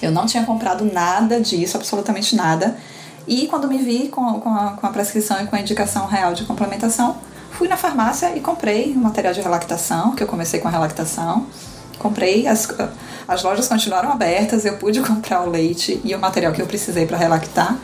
[0.00, 2.76] Eu não tinha comprado nada disso, absolutamente nada.
[3.26, 6.34] E quando me vi com, com, a, com a prescrição e com a indicação real
[6.34, 7.16] de complementação,
[7.62, 11.46] fui na farmácia e comprei o material de relactação, que eu comecei com a relactação.
[11.96, 12.68] Comprei, as,
[13.28, 17.06] as lojas continuaram abertas, eu pude comprar o leite e o material que eu precisei
[17.06, 17.78] para relactar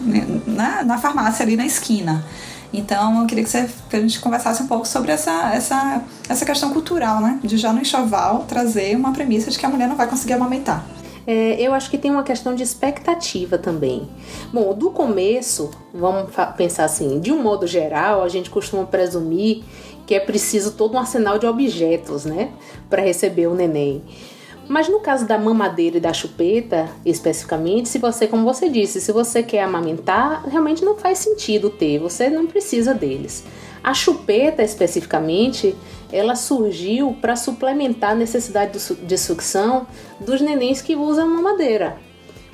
[0.00, 2.24] né, na, na farmácia ali na esquina.
[2.72, 6.46] Então eu queria que, você, que a gente conversasse um pouco sobre essa, essa, essa
[6.46, 7.38] questão cultural, né?
[7.44, 10.82] De já no enxoval trazer uma premissa de que a mulher não vai conseguir amamentar.
[11.26, 14.08] É, eu acho que tem uma questão de expectativa também.
[14.52, 19.62] Bom, do começo, vamos pensar assim, de um modo geral, a gente costuma presumir
[20.06, 22.50] que é preciso todo um arsenal de objetos, né,
[22.88, 24.02] para receber o neném.
[24.70, 29.10] Mas no caso da mamadeira e da chupeta, especificamente, se você, como você disse, se
[29.10, 33.42] você quer amamentar, realmente não faz sentido ter, você não precisa deles.
[33.82, 35.74] A chupeta, especificamente,
[36.12, 39.88] ela surgiu para suplementar a necessidade de sucção
[40.20, 41.96] dos nenéns que usam mamadeira.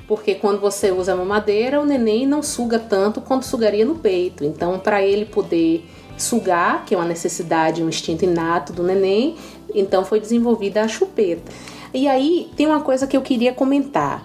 [0.07, 4.43] Porque quando você usa mamadeira, o neném não suga tanto quanto sugaria no peito.
[4.43, 5.85] Então, para ele poder
[6.17, 9.35] sugar, que é uma necessidade, um instinto inato do neném,
[9.75, 11.51] então foi desenvolvida a chupeta.
[11.93, 14.23] E aí tem uma coisa que eu queria comentar,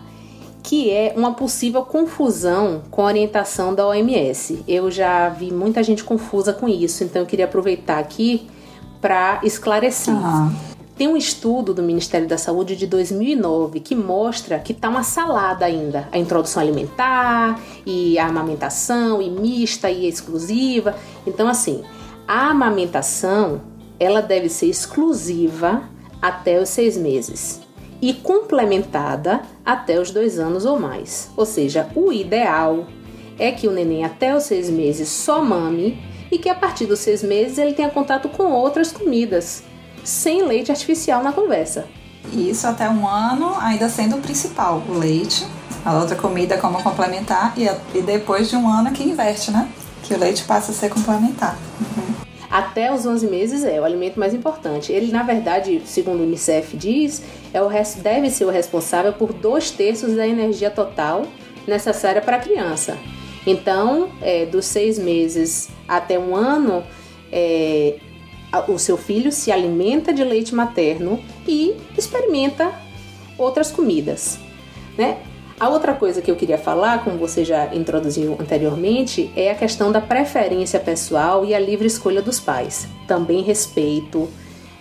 [0.63, 4.65] que é uma possível confusão com a orientação da OMS.
[4.67, 8.49] Eu já vi muita gente confusa com isso, então eu queria aproveitar aqui
[9.01, 10.15] para esclarecer.
[10.15, 10.55] Uhum.
[10.97, 15.65] Tem um estudo do Ministério da Saúde de 2009 que mostra que tá uma salada
[15.65, 16.09] ainda.
[16.13, 20.95] A introdução alimentar e a amamentação e mista e exclusiva.
[21.27, 21.83] Então assim,
[22.29, 23.63] a amamentação
[23.99, 25.83] ela deve ser exclusiva
[26.23, 27.61] até os seis meses
[28.01, 31.31] e complementada até os dois anos ou mais.
[31.37, 32.87] Ou seja, o ideal
[33.39, 36.99] é que o neném até os seis meses só mame e que a partir dos
[36.99, 39.63] seis meses ele tenha contato com outras comidas,
[40.03, 41.87] sem leite artificial na conversa.
[42.33, 45.47] Isso até um ano, ainda sendo o principal, o leite,
[45.85, 49.69] a outra comida como complementar, e, depois de um ano que inverte, né?
[50.03, 51.57] Que o leite passa a ser complementar.
[52.53, 54.93] Até os 11 meses é o alimento mais importante.
[54.93, 57.71] Ele, na verdade, segundo o Unicef diz, é o
[58.03, 61.27] deve ser o responsável por dois terços da energia total
[61.67, 62.99] necessária para a criança.
[63.47, 66.85] Então, é, dos seis meses até um ano,
[67.33, 67.97] é,
[68.69, 72.71] o seu filho se alimenta de leite materno e experimenta
[73.39, 74.39] outras comidas,
[74.99, 75.17] né?
[75.63, 79.93] A outra coisa que eu queria falar, como você já introduziu anteriormente, é a questão
[79.93, 82.89] da preferência pessoal e a livre escolha dos pais.
[83.07, 84.29] Também respeito,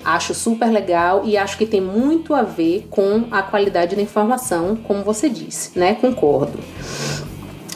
[0.04, 4.76] acho super legal e acho que tem muito a ver com a qualidade da informação,
[4.76, 5.94] como você disse, né?
[5.94, 6.58] Concordo.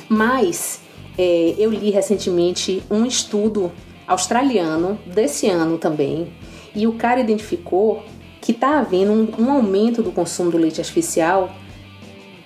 [0.09, 0.79] Mas
[1.15, 3.71] é, eu li recentemente um estudo
[4.07, 6.33] australiano desse ano também,
[6.73, 8.03] e o cara identificou
[8.41, 11.51] que está havendo um, um aumento do consumo do leite artificial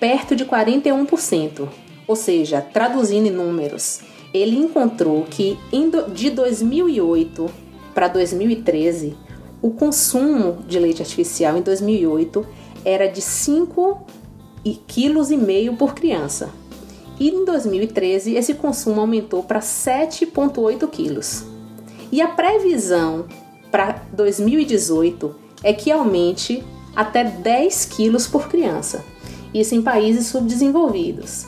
[0.00, 1.68] perto de 41%.
[2.08, 4.00] Ou seja, traduzindo em números,
[4.34, 5.58] ele encontrou que
[6.12, 7.50] de 2008
[7.94, 9.16] para 2013,
[9.60, 12.46] o consumo de leite artificial em 2008
[12.84, 16.50] era de 5,5 kg por criança.
[17.18, 21.44] E em 2013 esse consumo aumentou para 7,8 quilos.
[22.10, 23.26] E a previsão
[23.70, 26.64] para 2018 é que aumente
[26.96, 29.04] até 10 quilos por criança.
[29.52, 31.46] Isso em países subdesenvolvidos.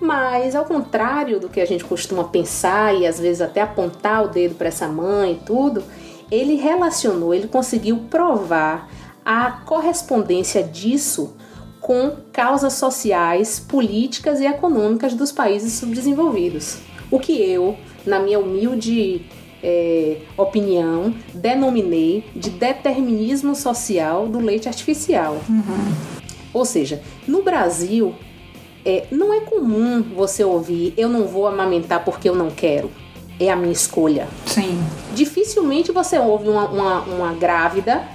[0.00, 4.28] Mas, ao contrário do que a gente costuma pensar e às vezes até apontar o
[4.28, 5.82] dedo para essa mãe e tudo,
[6.30, 8.88] ele relacionou, ele conseguiu provar
[9.24, 11.34] a correspondência disso
[11.80, 16.78] com causas sociais, políticas e econômicas dos países subdesenvolvidos.
[17.10, 19.26] O que eu, na minha humilde
[19.62, 25.40] é, opinião, denominei de determinismo social do leite artificial.
[25.48, 26.17] Uhum.
[26.58, 28.14] Ou seja, no Brasil,
[28.84, 32.90] é, não é comum você ouvir eu não vou amamentar porque eu não quero.
[33.40, 34.26] É a minha escolha.
[34.46, 34.82] Sim.
[35.14, 38.08] Dificilmente você ouve uma, uma, uma grávida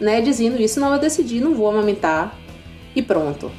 [0.00, 2.34] né, dizendo isso, não, eu decidi, não vou amamentar
[2.96, 3.50] e pronto.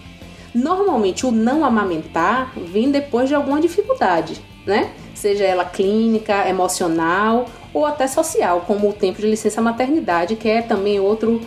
[0.53, 4.91] Normalmente o não amamentar vem depois de alguma dificuldade, né?
[5.13, 10.61] Seja ela clínica, emocional ou até social, como o tempo de licença maternidade, que é
[10.61, 11.39] também outro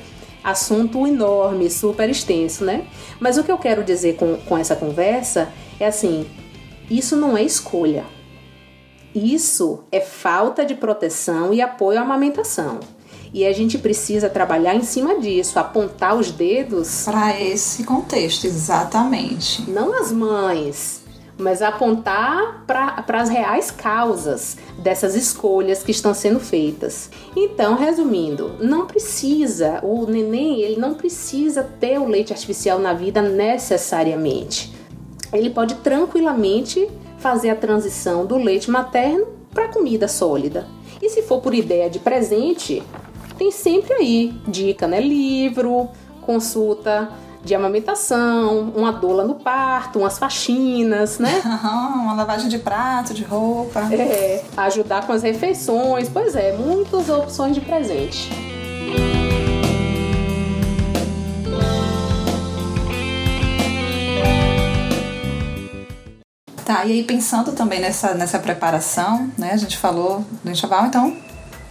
[0.44, 2.87] assunto enorme, super extenso, né?
[3.18, 6.26] Mas o que eu quero dizer com, com essa conversa é assim:
[6.90, 8.04] isso não é escolha.
[9.14, 12.80] Isso é falta de proteção e apoio à amamentação.
[13.33, 17.04] E a gente precisa trabalhar em cima disso, apontar os dedos.
[17.04, 19.68] Para esse contexto, exatamente.
[19.68, 21.04] Não as mães,
[21.37, 27.11] mas apontar para as reais causas dessas escolhas que estão sendo feitas.
[27.37, 33.20] Então, resumindo, não precisa, o neném ele não precisa ter o leite artificial na vida
[33.20, 34.73] necessariamente.
[35.33, 40.66] Ele pode tranquilamente fazer a transição do leite materno para comida sólida.
[41.03, 42.83] E se for por ideia de presente,
[43.37, 45.01] tem sempre aí dica, né?
[45.01, 45.88] Livro,
[46.23, 47.11] consulta
[47.44, 51.42] de amamentação, uma doula no parto, umas faxinas, né?
[51.44, 53.80] uma lavagem de prato, de roupa.
[53.92, 58.30] É, ajudar com as refeições, pois é, muitas opções de presente.
[66.64, 69.50] Tá, e aí pensando também nessa, nessa preparação, né?
[69.52, 71.14] A gente falou do enxoval, então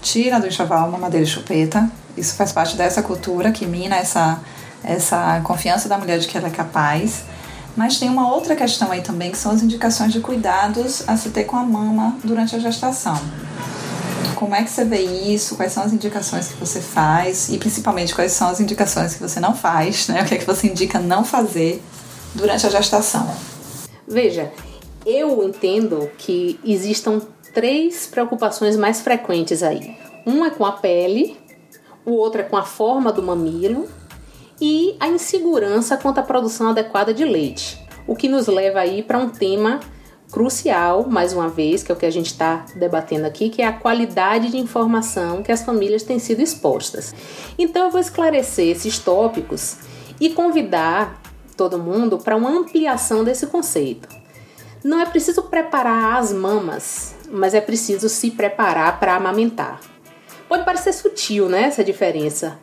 [0.04, 1.90] tira do enxoval uma madeira e chupeta.
[2.16, 4.40] Isso faz parte dessa cultura que mina essa,
[4.84, 7.24] essa confiança da mulher de que ela é capaz.
[7.76, 11.30] Mas tem uma outra questão aí também, que são as indicações de cuidados a se
[11.30, 13.20] ter com a mama durante a gestação.
[14.36, 15.56] Como é que você vê isso?
[15.56, 17.50] Quais são as indicações que você faz?
[17.50, 20.22] E principalmente quais são as indicações que você não faz, né?
[20.22, 21.82] O que é que você indica não fazer
[22.36, 23.28] durante a gestação?
[24.08, 24.52] Veja,
[25.06, 27.22] eu entendo que existam
[27.54, 29.98] três preocupações mais frequentes aí.
[30.26, 31.38] Um é com a pele,
[32.06, 33.88] o outro é com a forma do mamilo
[34.66, 37.78] e a insegurança quanto à produção adequada de leite.
[38.08, 39.82] O que nos leva aí para um tema
[40.32, 43.66] crucial, mais uma vez, que é o que a gente está debatendo aqui, que é
[43.68, 47.14] a qualidade de informação que as famílias têm sido expostas.
[47.60, 49.80] Então eu vou esclarecer esses tópicos
[50.18, 51.22] e convidar
[51.58, 54.08] todo mundo para uma ampliação desse conceito.
[54.82, 59.82] Não é preciso preparar as mamas, mas é preciso se preparar para amamentar.
[60.48, 62.58] Pode parecer sutil, né, essa diferença,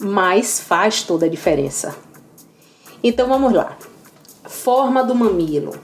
[0.00, 1.96] mas faz toda a diferença.
[3.02, 3.76] Então vamos lá.
[4.44, 5.78] Forma do mamilo.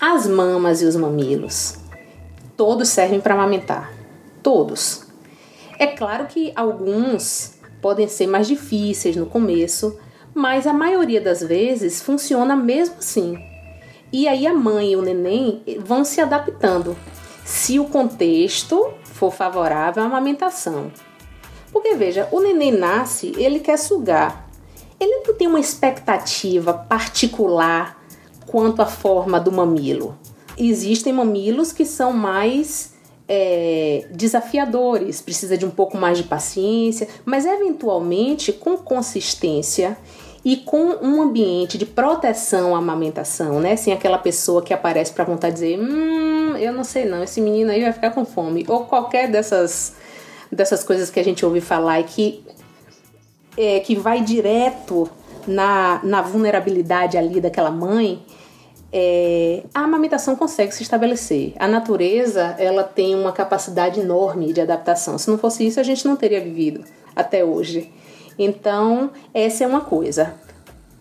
[0.00, 1.76] As mamas e os mamilos,
[2.56, 3.92] todos servem para amamentar.
[4.42, 5.06] Todos.
[5.78, 9.98] É claro que alguns podem ser mais difíceis no começo,
[10.34, 13.36] mas a maioria das vezes funciona mesmo assim.
[14.12, 16.96] E aí a mãe e o neném vão se adaptando,
[17.44, 20.90] se o contexto for favorável à amamentação.
[21.72, 24.48] Porque veja, o neném nasce, ele quer sugar.
[25.00, 28.00] Ele não tem uma expectativa particular
[28.46, 30.16] quanto à forma do mamilo.
[30.56, 32.92] Existem mamilos que são mais
[33.26, 39.96] é, desafiadores, precisa de um pouco mais de paciência, mas eventualmente com consistência
[40.44, 43.76] e com um ambiente de proteção à amamentação, né?
[43.76, 47.70] Sem aquela pessoa que aparece para contar dizer, hum, eu não sei não, esse menino
[47.70, 49.94] aí vai ficar com fome ou qualquer dessas
[50.54, 52.44] dessas coisas que a gente ouve falar e que,
[53.56, 55.08] é, que vai direto
[55.46, 58.22] na, na vulnerabilidade ali daquela mãe,
[58.92, 61.54] é, a amamentação consegue se estabelecer.
[61.58, 65.16] A natureza ela tem uma capacidade enorme de adaptação.
[65.16, 66.84] Se não fosse isso, a gente não teria vivido
[67.16, 67.90] até hoje.
[68.38, 70.34] Então, essa é uma coisa.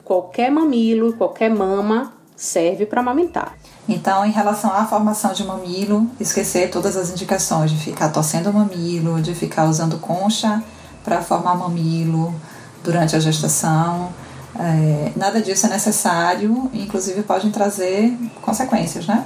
[0.06, 3.58] Qualquer mamilo, qualquer mama serve para amamentar.
[3.90, 8.54] Então, em relação à formação de mamilo, esquecer todas as indicações de ficar torcendo o
[8.54, 10.64] mamilo, de ficar usando concha
[11.04, 12.34] para formar mamilo
[12.84, 14.14] durante a gestação.
[14.58, 19.26] É, nada disso é necessário, inclusive podem trazer consequências, né?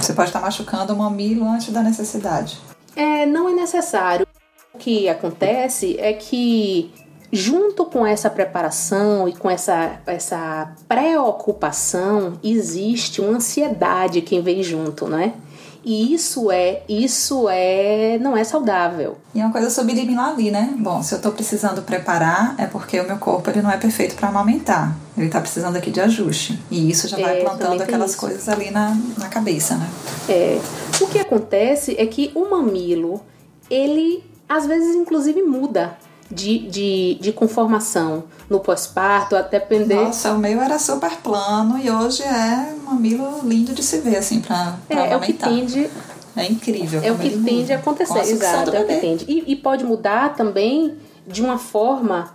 [0.00, 2.58] Você pode estar machucando o mamilo antes da necessidade.
[2.94, 4.26] É, não é necessário.
[4.72, 6.92] O que acontece é que
[7.32, 15.06] junto com essa preparação e com essa, essa preocupação, existe uma ansiedade que vem junto,
[15.06, 15.34] né?
[15.82, 19.16] E isso é, isso é, não é saudável.
[19.34, 20.74] E é uma coisa subliminar ali, né?
[20.76, 24.14] Bom, se eu tô precisando preparar, é porque o meu corpo ele não é perfeito
[24.14, 24.94] para amamentar.
[25.16, 26.60] Ele tá precisando aqui de ajuste.
[26.70, 28.20] E isso já vai é, plantando aquelas isso.
[28.20, 29.88] coisas ali na, na cabeça, né?
[30.28, 30.60] É.
[31.00, 33.22] O que acontece é que o mamilo,
[33.70, 35.96] ele às vezes inclusive muda
[36.30, 39.96] de, de, de conformação no pós-parto, até depender.
[39.96, 44.16] Nossa, o meu era super plano e hoje é um mamilo lindo de se ver,
[44.16, 45.90] assim, pra, pra é, é o que tende.
[46.36, 47.00] É incrível.
[47.02, 48.74] É o que tende a acontecer, a exato.
[48.74, 49.24] É o que tende.
[49.28, 52.32] E, e, pode mudar também de uma forma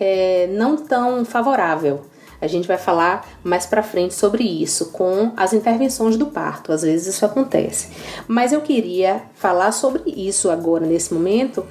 [0.00, 2.02] é, não tão favorável.
[2.40, 6.72] A gente vai falar mais para frente sobre isso com as intervenções do parto.
[6.72, 7.88] Às vezes isso acontece.
[8.28, 11.64] Mas eu queria falar sobre isso agora nesse momento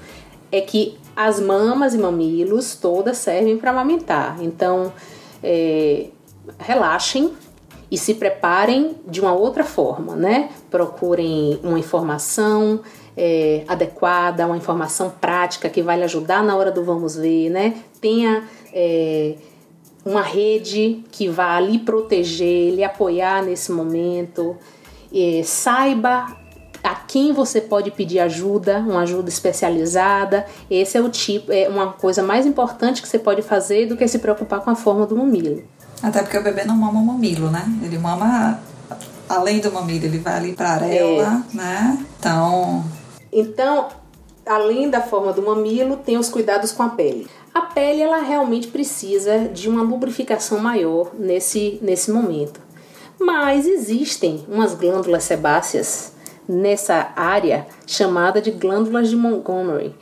[0.52, 4.38] é que as mamas e mamilos todas servem para amamentar.
[4.42, 4.92] Então,
[5.42, 6.08] é,
[6.60, 7.32] relaxem
[7.90, 10.50] e se preparem de uma outra forma, né?
[10.70, 12.82] Procurem uma informação
[13.16, 17.76] é, adequada, uma informação prática que vai lhe ajudar na hora do vamos ver, né?
[18.02, 19.36] Tenha é,
[20.04, 24.58] uma rede que vá lhe proteger, lhe apoiar nesse momento.
[25.14, 26.36] É, saiba
[26.86, 30.46] a quem você pode pedir ajuda, uma ajuda especializada.
[30.70, 34.08] Esse é o tipo, é uma coisa mais importante que você pode fazer do que
[34.08, 35.64] se preocupar com a forma do mamilo.
[36.04, 37.66] Até porque o bebê não mama o mamilo, né?
[37.84, 38.60] Ele mama
[39.28, 41.58] além do mamilo, ele vai ali para a areola, é.
[41.58, 42.06] né?
[42.20, 42.86] Então,
[43.32, 43.88] então,
[44.46, 47.28] além da forma do mamilo, tem os cuidados com a pele.
[47.54, 52.60] A pele ela realmente precisa de uma lubrificação maior nesse, nesse momento.
[53.20, 56.15] Mas existem umas glândulas sebáceas
[56.48, 59.94] nessa área chamada de glândulas de Montgomery.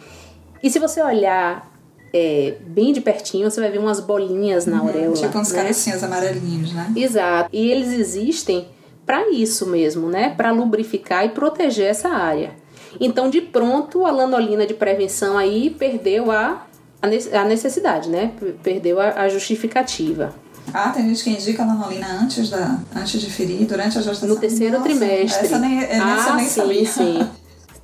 [0.62, 1.72] E se você olhar
[2.14, 5.16] é, bem de pertinho, você vai ver umas bolinhas na uhum, auréola.
[5.16, 5.62] Tipo uns né?
[5.62, 6.94] cabecinhos amarelinhos, né?
[6.96, 7.50] Exato.
[7.52, 8.68] E eles existem
[9.06, 10.34] para isso mesmo, né?
[10.36, 12.52] Para lubrificar e proteger essa área.
[13.00, 16.68] Então, de pronto, a lanolina de prevenção aí perdeu a,
[17.02, 18.32] a necessidade, né?
[18.62, 20.34] Perdeu a, a justificativa.
[20.74, 24.30] Ah, tem gente que indica lanolina antes, da, antes de ferir, durante a gestação.
[24.30, 25.46] No terceiro Nossa, trimestre.
[25.46, 26.86] Essa nem, essa ah, nem sim, sabia.
[26.86, 27.30] sim.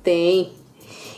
[0.02, 0.52] Tem.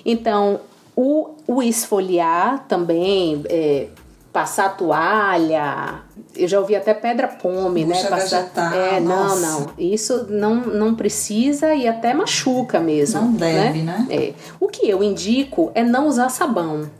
[0.05, 0.61] Então,
[0.97, 3.89] o, o esfoliar também, é,
[4.33, 6.01] passar toalha,
[6.35, 8.11] eu já ouvi até pedra pome, Bucha né?
[8.11, 9.41] Passar, vegetal, é, nossa.
[9.41, 9.71] não, não.
[9.79, 13.21] Isso não, não precisa e até machuca mesmo.
[13.21, 14.07] Não deve, né?
[14.11, 14.33] É.
[14.59, 16.91] O que eu indico é não usar sabão.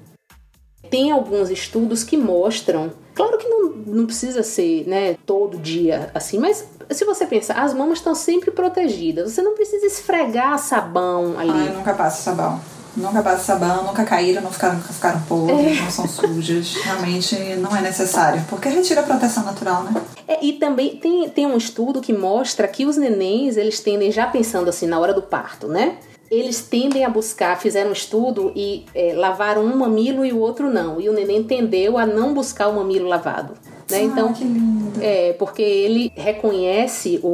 [0.93, 6.39] Tem alguns estudos que mostram, claro que não, não precisa ser né, todo dia assim,
[6.39, 9.33] mas se você pensar, as mamas estão sempre protegidas.
[9.33, 11.51] Você não precisa esfregar sabão ali.
[11.51, 12.61] Ah, eu nunca passo sabão.
[12.95, 15.83] Nunca passo sabão, nunca caíram, não ficaram, nunca ficaram podres, É.
[15.83, 16.75] não são sujas.
[16.75, 19.95] Realmente não é necessário, porque retira a proteção natural, né?
[20.29, 24.27] É, e também tem, tem um estudo que mostra que os nenéns, eles tendem, já
[24.27, 25.97] pensando assim, na hora do parto, né?
[26.33, 30.71] Eles tendem a buscar, fizeram um estudo e é, lavaram um mamilo e o outro
[30.71, 30.99] não.
[30.99, 33.53] E o neném tendeu a não buscar o mamilo lavado.
[33.91, 33.99] Né?
[33.99, 34.99] Ah, então, que lindo.
[35.03, 37.27] é, porque ele reconhece o,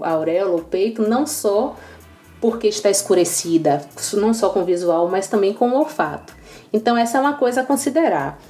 [0.00, 1.76] o, auréola, o peito, não só
[2.40, 3.82] porque está escurecida,
[4.14, 6.34] não só com o visual, mas também com o olfato.
[6.72, 8.42] Então, essa é uma coisa a considerar.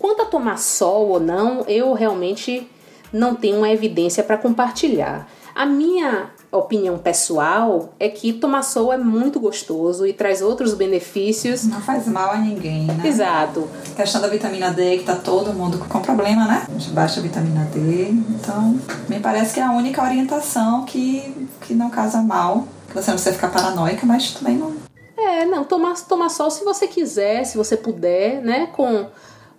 [0.00, 2.68] Quanto a tomar sol ou não, eu realmente
[3.12, 5.30] não tenho uma evidência para compartilhar.
[5.54, 11.64] A minha opinião pessoal é que tomar sol é muito gostoso e traz outros benefícios.
[11.64, 13.02] Não faz mal a ninguém, né?
[13.04, 13.68] Exato.
[13.92, 16.66] A questão da vitamina D, que tá todo mundo com problema, né?
[16.70, 18.10] De baixa vitamina D.
[18.10, 18.78] Então,
[19.08, 22.66] me parece que é a única orientação que, que não casa mal.
[22.88, 24.72] Que você não precisa ficar paranoica, mas também não.
[25.16, 28.66] É, não, tomar, tomar sol se você quiser, se você puder, né?
[28.66, 29.06] Com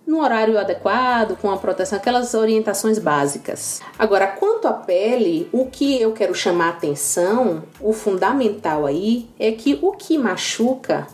[0.06, 3.80] no horário adequado, com a proteção, aquelas orientações básicas.
[3.98, 9.50] Agora, quanto à pele, o que eu quero chamar a atenção, o fundamental aí, é
[9.50, 11.06] que o que machuca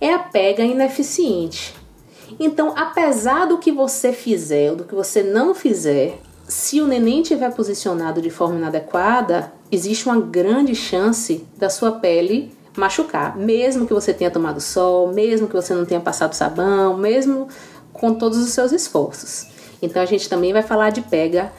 [0.00, 1.74] é a pega ineficiente.
[2.40, 6.18] Então, apesar do que você fizer ou do que você não fizer,
[6.48, 12.52] se o neném estiver posicionado de forma inadequada, existe uma grande chance da sua pele
[12.76, 17.48] machucar, mesmo que você tenha tomado sol, mesmo que você não tenha passado sabão, mesmo
[18.04, 19.46] com todos os seus esforços.
[19.80, 21.50] Então a gente também vai falar de pega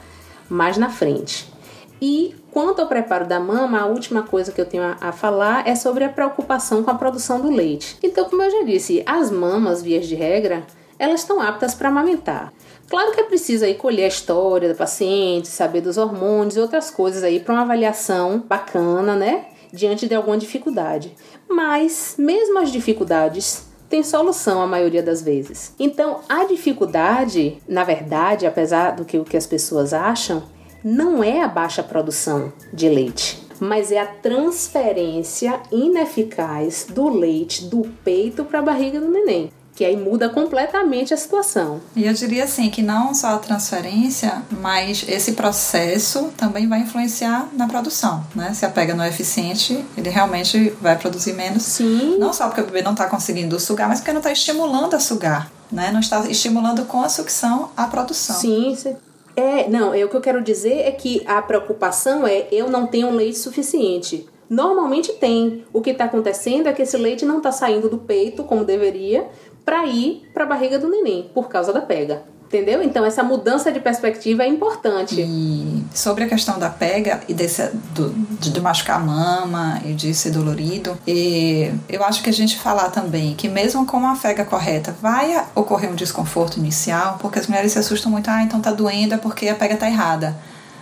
[0.48, 1.52] mais na frente.
[2.00, 5.66] E quanto ao preparo da mama, a última coisa que eu tenho a, a falar
[5.66, 7.98] é sobre a preocupação com a produção do leite.
[8.00, 10.64] Então, como eu já disse, as mamas, vias de regra,
[11.00, 12.52] elas estão aptas para amamentar.
[12.88, 16.92] Claro que é preciso aí colher a história da paciente, saber dos hormônios e outras
[16.92, 19.46] coisas aí para uma avaliação bacana, né?
[19.72, 21.12] Diante de alguma dificuldade.
[21.48, 23.66] Mas, mesmo as dificuldades,
[23.96, 25.72] tem solução a maioria das vezes.
[25.78, 30.42] Então, a dificuldade, na verdade, apesar do que, o que as pessoas acham,
[30.84, 37.90] não é a baixa produção de leite, mas é a transferência ineficaz do leite do
[38.04, 39.50] peito para a barriga do neném.
[39.76, 41.80] Que aí muda completamente a situação.
[41.94, 47.48] E eu diria assim que não só a transferência, mas esse processo também vai influenciar
[47.52, 48.52] na produção, né?
[48.54, 51.62] Se a pega não é eficiente, ele realmente vai produzir menos.
[51.62, 52.16] Sim.
[52.18, 54.98] Não só porque o bebê não está conseguindo sugar, mas porque não está estimulando a
[54.98, 55.90] sugar, né?
[55.92, 58.36] Não está estimulando com a sucção a produção.
[58.36, 58.96] Sim, cê-
[59.36, 62.86] é, não, é o que eu quero dizer é que a preocupação é eu não
[62.86, 64.26] tenho leite suficiente.
[64.48, 65.64] Normalmente tem.
[65.72, 69.26] O que está acontecendo é que esse leite não está saindo do peito como deveria
[69.66, 72.22] para ir para a barriga do neném por causa da pega.
[72.46, 72.80] Entendeu?
[72.80, 75.20] Então essa mudança de perspectiva é importante.
[75.20, 79.92] E sobre a questão da pega e desse, do, de, de machucar a mama e
[79.92, 84.14] de ser dolorido, e eu acho que a gente falar também que mesmo com a
[84.14, 88.60] pega correta vai ocorrer um desconforto inicial, porque as mulheres se assustam muito, ah, então
[88.60, 90.36] tá doendo é porque a pega tá errada.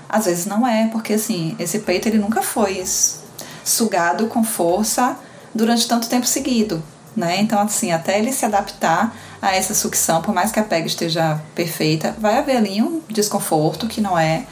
[0.07, 2.85] Às vezes não é, porque assim, esse peito ele nunca foi
[3.64, 5.16] sugado com força
[5.55, 6.82] durante tanto tempo seguido.
[7.16, 7.40] Né?
[7.40, 11.40] Então, assim, até ele se adaptar a essa sucção, por mais que a pega esteja
[11.54, 14.46] perfeita, vai haver ali um desconforto que não é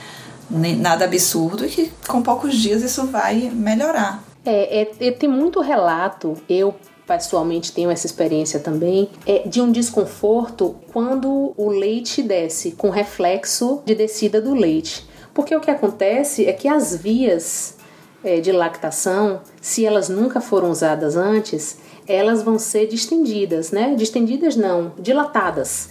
[0.51, 4.23] nada absurdo e que com poucos dias isso vai melhorar.
[4.45, 6.75] É, é, é, tem muito relato, eu
[7.07, 13.83] pessoalmente tenho essa experiência também, é, de um desconforto quando o leite desce, com reflexo
[13.85, 15.07] de descida do leite.
[15.35, 17.77] Porque o que acontece é que as vias
[18.23, 23.95] é, de lactação, se elas nunca foram usadas antes, elas vão ser distendidas, né?
[23.95, 25.91] Distendidas não, dilatadas.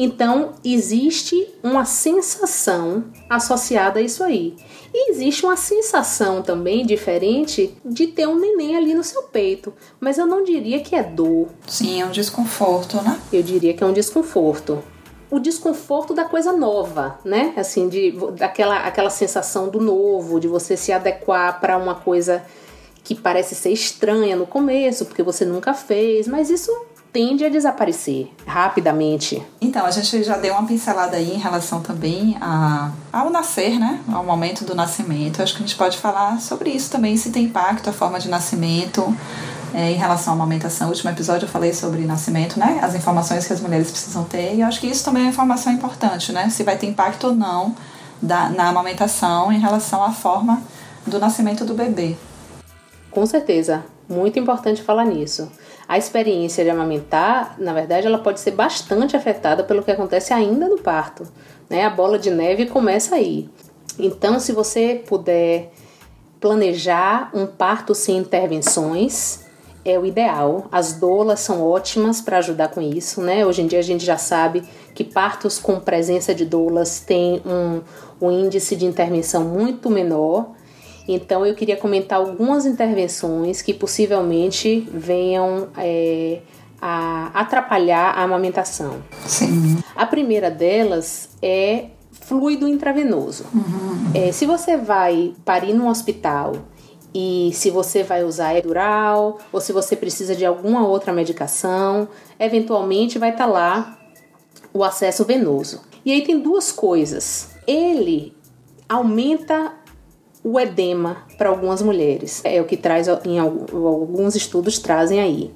[0.00, 4.54] Então, existe uma sensação associada a isso aí.
[4.94, 9.74] E existe uma sensação também diferente de ter um neném ali no seu peito.
[9.98, 11.48] Mas eu não diria que é dor.
[11.66, 13.20] Sim, é um desconforto, né?
[13.32, 14.82] Eu diria que é um desconforto.
[15.28, 17.52] O desconforto da coisa nova, né?
[17.56, 22.44] Assim, de, daquela aquela sensação do novo, de você se adequar para uma coisa
[23.08, 26.70] que parece ser estranha no começo, porque você nunca fez, mas isso
[27.10, 29.42] tende a desaparecer rapidamente.
[29.62, 33.98] Então, a gente já deu uma pincelada aí em relação também a, ao nascer, né?
[34.12, 35.42] Ao momento do nascimento.
[35.42, 38.28] Acho que a gente pode falar sobre isso também, se tem impacto a forma de
[38.28, 39.16] nascimento.
[39.72, 42.78] É, em relação à amamentação, no último episódio eu falei sobre nascimento, né?
[42.82, 44.54] As informações que as mulheres precisam ter.
[44.54, 46.50] E eu acho que isso também é uma informação importante, né?
[46.50, 47.74] Se vai ter impacto ou não
[48.20, 50.62] da, na amamentação em relação à forma
[51.06, 52.14] do nascimento do bebê.
[53.18, 55.50] Com certeza, muito importante falar nisso.
[55.88, 60.68] A experiência de amamentar, na verdade, ela pode ser bastante afetada pelo que acontece ainda
[60.68, 61.26] no parto.
[61.68, 61.84] Né?
[61.84, 63.50] A bola de neve começa aí.
[63.98, 65.72] Então, se você puder
[66.38, 69.40] planejar um parto sem intervenções,
[69.84, 70.68] é o ideal.
[70.70, 73.44] As doulas são ótimas para ajudar com isso, né?
[73.44, 74.62] Hoje em dia a gente já sabe
[74.94, 77.80] que partos com presença de doulas têm um,
[78.24, 80.56] um índice de intervenção muito menor
[81.08, 86.40] então eu queria comentar algumas intervenções que possivelmente venham é,
[86.80, 89.02] a atrapalhar a amamentação.
[89.26, 89.78] Sim.
[89.96, 93.46] A primeira delas é fluido intravenoso.
[93.54, 94.10] Uhum.
[94.14, 96.52] É, se você vai parir num hospital
[97.14, 103.18] e se você vai usar epidural ou se você precisa de alguma outra medicação, eventualmente
[103.18, 103.98] vai estar tá lá
[104.72, 105.80] o acesso venoso.
[106.04, 107.50] E aí tem duas coisas.
[107.66, 108.36] Ele
[108.88, 109.72] aumenta
[110.50, 112.40] o edema para algumas mulheres.
[112.42, 115.52] É o que traz em alguns estudos trazem aí.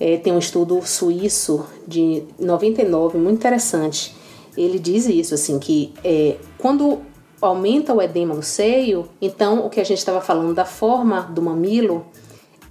[0.00, 4.14] É, tem um estudo suíço de 99 muito interessante.
[4.56, 7.00] Ele diz isso assim que é, quando
[7.40, 11.40] aumenta o edema no seio, então o que a gente estava falando da forma do
[11.40, 12.04] mamilo,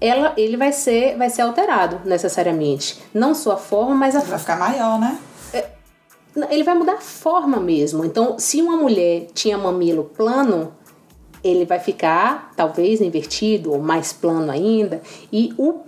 [0.01, 2.99] ela, ele vai ser vai ser alterado necessariamente.
[3.13, 5.17] Não só a forma, mas a vai ficar maior, né?
[5.53, 5.65] É,
[6.49, 8.03] ele vai mudar a forma mesmo.
[8.03, 10.73] Então, se uma mulher tinha mamilo plano,
[11.47, 15.01] ele vai ficar talvez invertido ou mais plano ainda.
[15.31, 15.79] E o,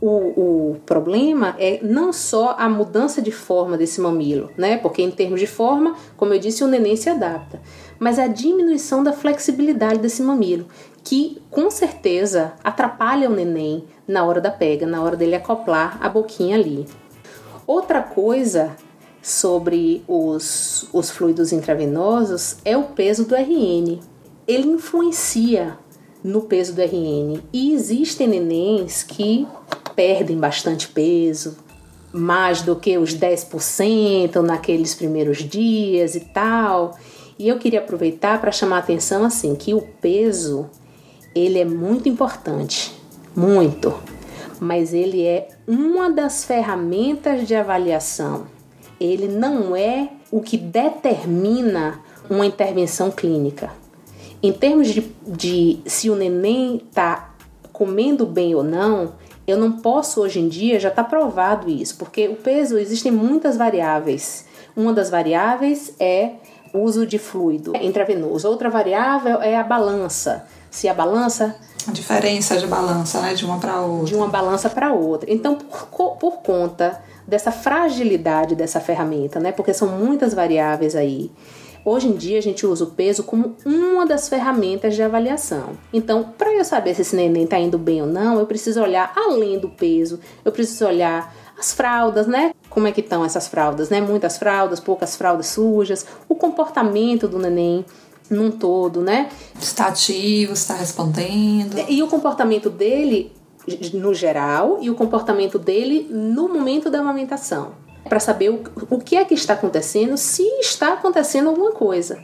[0.00, 4.78] o, o problema é não só a mudança de forma desse mamilo, né?
[4.78, 7.60] Porque em termos de forma, como eu disse, o neném se adapta,
[7.98, 10.66] mas a diminuição da flexibilidade desse mamilo,
[11.02, 16.08] que com certeza atrapalha o neném na hora da pega, na hora dele acoplar a
[16.08, 16.86] boquinha ali.
[17.66, 18.76] Outra coisa
[19.22, 24.00] sobre os, os fluidos intravenosos é o peso do RN
[24.50, 25.78] ele influencia
[26.24, 27.40] no peso do RN.
[27.52, 29.46] E existem nenéns que
[29.94, 31.56] perdem bastante peso,
[32.12, 36.98] mais do que os 10% naqueles primeiros dias e tal.
[37.38, 40.68] E eu queria aproveitar para chamar a atenção assim que o peso
[41.32, 42.92] ele é muito importante,
[43.36, 43.94] muito,
[44.58, 48.48] mas ele é uma das ferramentas de avaliação.
[48.98, 53.79] Ele não é o que determina uma intervenção clínica.
[54.42, 57.30] Em termos de, de se o neném está
[57.72, 59.12] comendo bem ou não,
[59.46, 63.56] eu não posso hoje em dia já está provado isso, porque o peso existem muitas
[63.56, 64.46] variáveis.
[64.76, 66.32] Uma das variáveis é
[66.72, 68.48] o uso de fluido intravenoso.
[68.48, 70.46] Outra variável é a balança.
[70.70, 71.56] Se a balança
[71.88, 74.06] a diferença de balança, né, de uma para outra.
[74.06, 75.32] De uma balança para outra.
[75.32, 81.30] Então, por, por conta dessa fragilidade dessa ferramenta, né, porque são muitas variáveis aí.
[81.84, 85.78] Hoje em dia a gente usa o peso como uma das ferramentas de avaliação.
[85.92, 89.12] Então, para eu saber se esse neném está indo bem ou não, eu preciso olhar
[89.16, 92.52] além do peso, eu preciso olhar as fraldas, né?
[92.68, 94.00] Como é que estão essas fraldas, né?
[94.00, 97.84] Muitas fraldas, poucas fraldas sujas, o comportamento do neném
[98.28, 99.28] num todo, né?
[99.58, 101.76] Está ativo, está respondendo.
[101.88, 103.32] E o comportamento dele
[103.94, 109.16] no geral e o comportamento dele no momento da amamentação para saber o, o que
[109.16, 112.22] é que está acontecendo, se está acontecendo alguma coisa.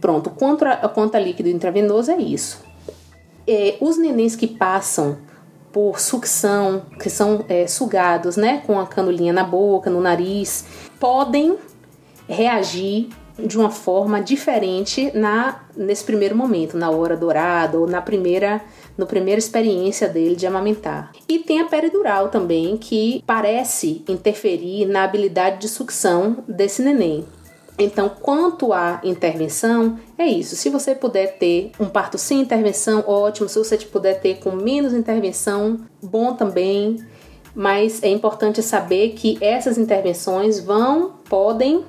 [0.00, 2.62] Pronto, quanto a, quanto líquido intravenoso é isso.
[3.46, 5.18] É, os nenéns que passam
[5.72, 10.64] por sucção, que são é, sugados né, com a canulinha na boca, no nariz,
[11.00, 11.56] podem
[12.28, 13.08] reagir
[13.38, 18.62] de uma forma diferente na nesse primeiro momento, na hora dourada ou na primeira
[18.96, 21.12] no primeira experiência dele de amamentar.
[21.28, 27.24] E tem a peridural também, que parece interferir na habilidade de sucção desse neném.
[27.76, 30.54] Então, quanto à intervenção, é isso.
[30.54, 33.48] Se você puder ter um parto sem intervenção, ótimo.
[33.48, 37.04] Se você puder ter com menos intervenção, bom também.
[37.52, 41.84] Mas é importante saber que essas intervenções vão podem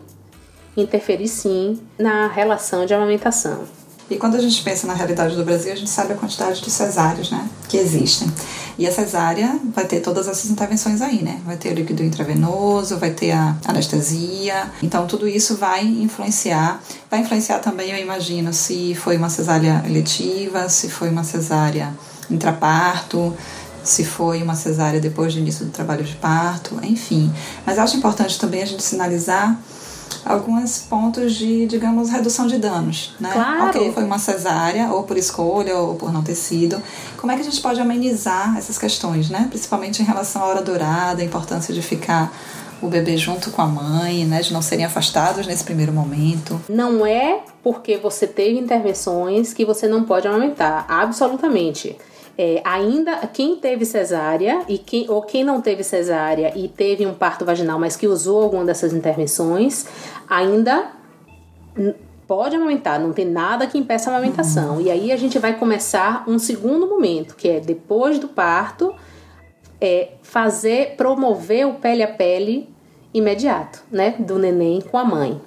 [0.76, 3.64] interferir sim na relação de amamentação.
[4.10, 6.70] E quando a gente pensa na realidade do Brasil, a gente sabe a quantidade de
[6.70, 8.32] cesáreas né, que existem.
[8.78, 11.41] E a cesárea vai ter todas essas intervenções aí, né?
[11.45, 14.70] Vai ter o líquido intravenoso, vai ter a anestesia.
[14.84, 16.84] Então, tudo isso vai influenciar.
[17.10, 21.93] Vai influenciar também, eu imagino, se foi uma cesárea eletiva, se foi uma cesárea
[22.30, 23.34] intraparto,
[23.84, 27.32] se foi uma cesárea depois do início do trabalho de parto, enfim.
[27.66, 29.58] Mas acho importante também a gente sinalizar
[30.26, 33.30] alguns pontos de, digamos, redução de danos, né?
[33.32, 33.70] Claro.
[33.70, 36.82] Ok, foi uma cesárea, ou por escolha, ou por não ter sido.
[37.18, 39.47] Como é que a gente pode amenizar essas questões, né?
[39.49, 42.32] Principalmente em relação à hora dourada, a importância de ficar
[42.82, 46.62] o bebê junto com a mãe, né, de não serem afastados nesse primeiro momento.
[46.70, 51.97] Não é porque você teve intervenções que você não pode amamentar, absolutamente.
[52.38, 57.13] É, ainda quem teve cesárea e quem, ou quem não teve cesárea e teve um
[57.13, 59.86] parto vaginal, mas que usou alguma dessas intervenções,
[60.29, 60.91] ainda
[62.27, 64.75] pode amamentar, não tem nada que impeça a amamentação.
[64.75, 64.81] Uhum.
[64.81, 68.93] E aí a gente vai começar um segundo momento, que é depois do parto,
[69.79, 72.69] é fazer, promover o pele a pele
[73.13, 75.39] imediato, né, do neném com a mãe.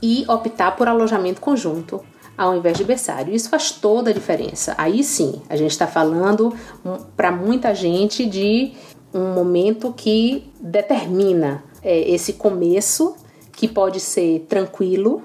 [0.00, 2.00] E optar por alojamento conjunto
[2.38, 3.34] ao invés de berçário.
[3.34, 4.74] Isso faz toda a diferença.
[4.78, 6.54] Aí sim, a gente está falando
[7.16, 8.72] para muita gente de
[9.12, 13.16] um momento que determina é, esse começo,
[13.52, 15.22] que pode ser tranquilo,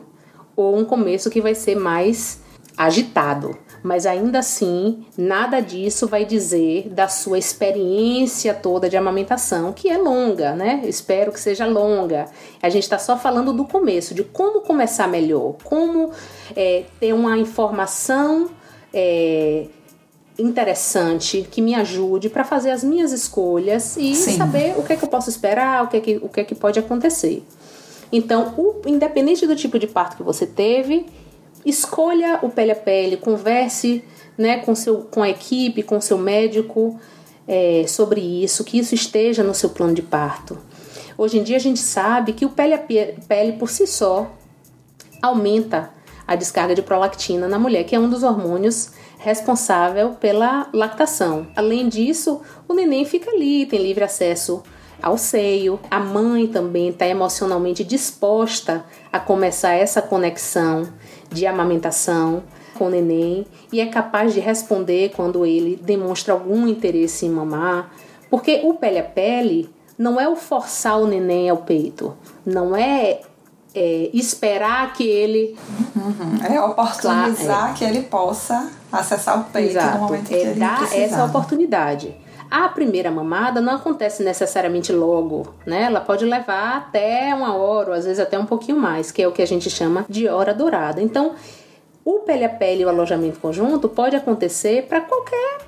[0.56, 2.42] ou um começo que vai ser mais
[2.76, 9.90] agitado mas ainda assim, nada disso vai dizer da sua experiência toda de amamentação, que
[9.90, 10.82] é longa, né?
[10.86, 12.26] Espero que seja longa.
[12.62, 16.12] A gente está só falando do começo, de como começar melhor, como
[16.56, 18.50] é, ter uma informação.
[18.94, 19.68] É,
[20.38, 24.36] interessante que me ajude para fazer as minhas escolhas e Sim.
[24.36, 26.44] saber o que é que eu posso esperar, o que é que, o que, é
[26.44, 27.44] que pode acontecer.
[28.12, 31.06] Então, o, independente do tipo de parto que você teve,
[31.66, 34.04] escolha o pele a pele, converse
[34.38, 37.00] né, com, seu, com a equipe, com seu médico
[37.48, 40.58] é, sobre isso, que isso esteja no seu plano de parto.
[41.18, 44.32] Hoje em dia a gente sabe que o pele a pele por si só
[45.22, 45.92] aumenta
[46.28, 51.48] a descarga de prolactina na mulher, que é um dos hormônios responsável pela lactação.
[51.56, 54.64] Além disso, o neném fica ali, tem livre acesso
[55.02, 55.80] ao seio.
[55.92, 60.92] A mãe também está emocionalmente disposta a começar essa conexão
[61.34, 62.44] de amamentação
[62.78, 67.92] com o neném e é capaz de responder quando ele demonstra algum interesse em mamar,
[68.30, 72.16] porque o pele a pele não é o forçar o neném ao peito,
[72.46, 73.22] não é,
[73.76, 75.56] é esperar que ele.
[75.96, 76.46] Uhum.
[76.46, 77.74] É oportunizar é.
[77.74, 79.98] que ele possa acessar o peito Exato.
[79.98, 81.04] no momento é que ele dar precisar.
[81.04, 82.23] essa oportunidade.
[82.56, 85.86] A primeira mamada não acontece necessariamente logo, né?
[85.86, 89.28] Ela pode levar até uma hora, ou às vezes até um pouquinho mais, que é
[89.28, 91.02] o que a gente chama de hora dourada.
[91.02, 91.34] Então,
[92.06, 95.62] o pele a pele e o alojamento conjunto pode acontecer para qualquer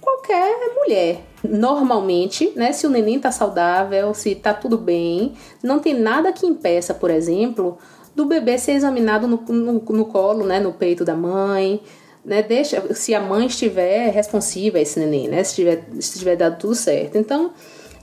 [0.00, 1.20] qualquer mulher.
[1.44, 6.46] Normalmente, né, se o neném tá saudável, se tá tudo bem, não tem nada que
[6.46, 7.76] impeça, por exemplo,
[8.16, 11.82] do bebê ser examinado no, no, no colo, né, no peito da mãe,
[12.24, 16.36] né, deixa, se a mãe estiver responsiva a esse neném, né, se tiver, se tiver
[16.36, 17.16] dado tudo certo.
[17.16, 17.52] Então,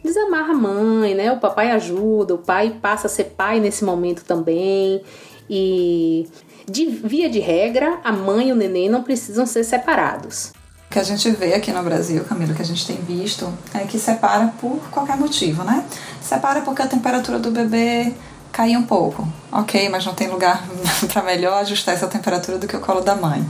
[0.04, 4.24] desamarra a mãe, né, o papai ajuda, o pai passa a ser pai nesse momento
[4.24, 5.02] também.
[5.50, 6.28] E,
[6.70, 10.52] de via de regra, a mãe e o neném não precisam ser separados.
[10.90, 13.80] O que a gente vê aqui no Brasil, Camila, que a gente tem visto, é
[13.80, 15.86] que separa por qualquer motivo, né?
[16.22, 18.14] Separa porque a temperatura do bebê
[18.52, 19.28] caiu um pouco.
[19.52, 20.66] Ok, mas não tem lugar
[21.12, 23.46] para melhor ajustar essa temperatura do que o colo da mãe.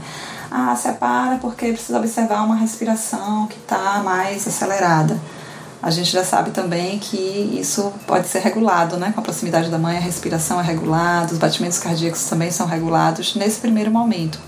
[0.50, 5.18] Ah, separa porque precisa observar uma respiração que está mais acelerada.
[5.80, 7.16] A gente já sabe também que
[7.60, 9.12] isso pode ser regulado, né?
[9.12, 13.34] Com a proximidade da mãe, a respiração é regulada, os batimentos cardíacos também são regulados
[13.36, 14.40] nesse primeiro momento.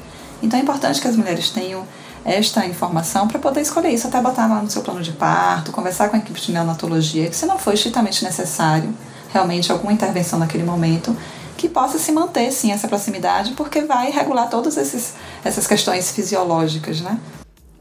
[0.42, 1.86] Então é importante que as mulheres tenham
[2.24, 6.08] esta informação para poder escolher isso, até botar lá no seu plano de parto, conversar
[6.08, 8.92] com a equipe de neonatologia, que se não for estritamente necessário,
[9.32, 11.16] realmente alguma intervenção naquele momento,
[11.60, 17.20] que possa se manter sim essa proximidade, porque vai regular todas essas questões fisiológicas, né?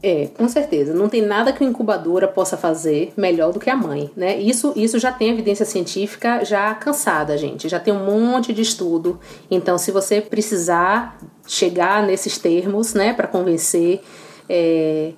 [0.02, 0.92] É, com certeza.
[0.92, 4.38] Não tem nada que a incubadora possa fazer melhor do que a mãe, né?
[4.38, 7.70] Isso, isso já tem evidência científica já cansada, gente.
[7.70, 9.18] Já tem um monte de estudo.
[9.50, 14.02] Então, se você precisar chegar nesses termos, né, para convencer
[14.46, 15.12] é,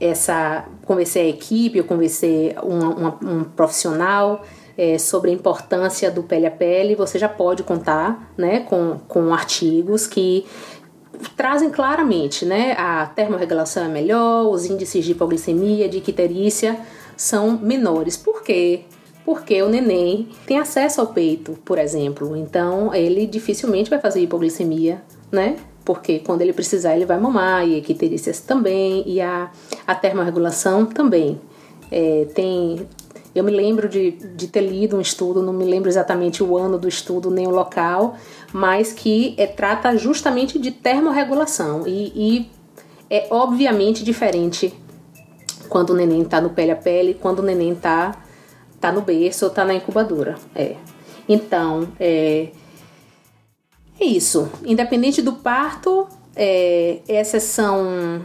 [0.00, 4.44] essa, convencer a equipe, ou convencer um, um, um profissional,
[4.76, 9.32] é, sobre a importância do pele a pele, você já pode contar né, com, com
[9.32, 10.44] artigos que
[11.36, 16.78] trazem claramente né, a termorregulação é melhor, os índices de hipoglicemia, de icterícia
[17.16, 18.16] são menores.
[18.16, 18.84] Por quê?
[19.24, 22.36] porque o neném tem acesso ao peito, por exemplo.
[22.36, 25.02] Então, ele dificilmente vai fazer hipoglicemia,
[25.32, 25.56] né?
[25.84, 29.50] Porque quando ele precisar, ele vai mamar, e a icterícia também, e a,
[29.86, 31.40] a termorregulação também.
[31.90, 32.86] É, tem
[33.34, 36.78] eu me lembro de, de ter lido um estudo, não me lembro exatamente o ano
[36.78, 38.16] do estudo nem o local,
[38.52, 42.50] mas que é, trata justamente de termorregulação e, e
[43.10, 44.72] é obviamente diferente
[45.68, 48.22] quando o neném está no pele a pele, quando o neném está
[48.80, 50.36] tá no berço ou está na incubadora.
[50.54, 50.76] É.
[51.28, 52.50] Então, é,
[53.98, 54.48] é isso.
[54.64, 56.06] Independente do parto,
[56.36, 58.22] é, essas são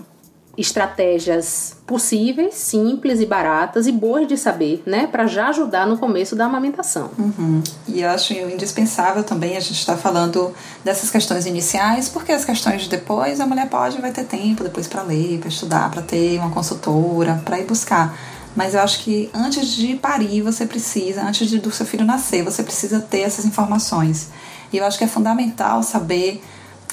[0.60, 6.36] estratégias possíveis, simples e baratas e boas de saber, né, para já ajudar no começo
[6.36, 7.10] da amamentação.
[7.18, 7.64] Uhum.
[7.88, 10.53] E eu acho indispensável também a gente estar tá falando
[10.84, 14.88] dessas questões iniciais, porque as questões de depois a mulher pode vai ter tempo depois
[14.88, 18.18] para ler, para estudar, para ter uma consultora, para ir buscar.
[18.55, 22.43] Mas eu acho que antes de parir, você precisa, antes de, do seu filho nascer,
[22.43, 24.30] você precisa ter essas informações.
[24.74, 26.43] E eu acho que é fundamental saber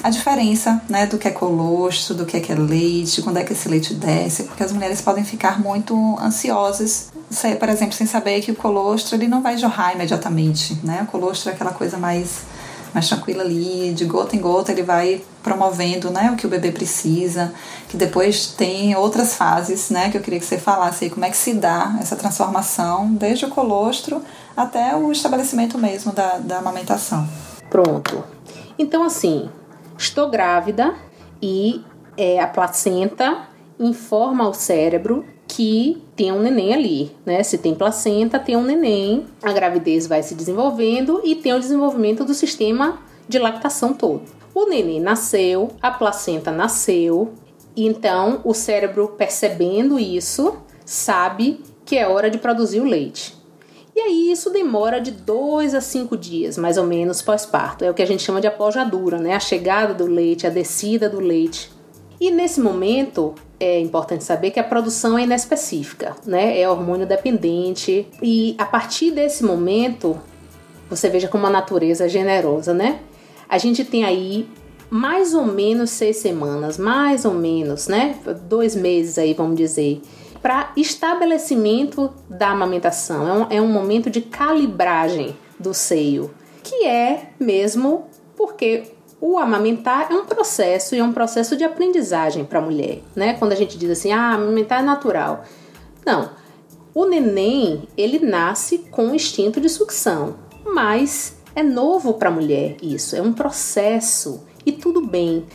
[0.03, 3.43] a diferença né, do que é colostro, do que é, que é leite, quando é
[3.43, 7.11] que esse leite desce, porque as mulheres podem ficar muito ansiosas,
[7.59, 10.79] por exemplo, sem saber que o colostro ele não vai jorrar imediatamente.
[10.83, 11.01] Né?
[11.01, 12.41] O colostro é aquela coisa mais,
[12.93, 16.71] mais tranquila ali, de gota em gota ele vai promovendo né, o que o bebê
[16.71, 17.51] precisa,
[17.89, 21.29] que depois tem outras fases né, que eu queria que você falasse aí, como é
[21.29, 24.21] que se dá essa transformação desde o colostro
[24.55, 27.27] até o estabelecimento mesmo da, da amamentação.
[27.69, 28.23] Pronto.
[28.77, 29.49] Então, assim,
[29.97, 30.95] estou grávida
[31.41, 31.83] e
[32.15, 33.47] é, a placenta
[33.79, 37.41] informa ao cérebro que tem um neném ali, né?
[37.43, 42.25] Se tem placenta, tem um neném, a gravidez vai se desenvolvendo e tem o desenvolvimento
[42.25, 44.23] do sistema de lactação todo.
[44.53, 47.33] O neném nasceu, a placenta nasceu,
[47.75, 53.36] então o cérebro percebendo isso sabe que é hora de produzir o leite.
[53.97, 57.83] E aí isso demora de dois a cinco dias, mais ou menos, pós-parto.
[57.83, 59.33] É o que a gente chama de apojadura, né?
[59.33, 61.71] A chegada do leite, a descida do leite.
[62.21, 66.61] E nesse momento é importante saber que a produção é inespecífica, né?
[66.61, 68.07] É hormônio dependente.
[68.21, 70.15] E a partir desse momento,
[70.87, 72.99] você veja como a natureza é generosa, né?
[73.49, 74.47] A gente tem aí
[74.91, 78.15] mais ou menos seis semanas, mais ou menos, né?
[78.47, 80.03] Dois meses aí, vamos dizer
[80.41, 83.27] para estabelecimento da amamentação.
[83.27, 86.31] É um, é um momento de calibragem do seio,
[86.63, 92.45] que é mesmo porque o amamentar é um processo e é um processo de aprendizagem
[92.45, 93.33] para a mulher, né?
[93.33, 95.43] Quando a gente diz assim, ah, amamentar é natural.
[96.05, 96.29] Não.
[96.93, 100.35] O neném, ele nasce com instinto de sucção,
[100.65, 105.45] mas é novo para a mulher isso, é um processo e tudo bem.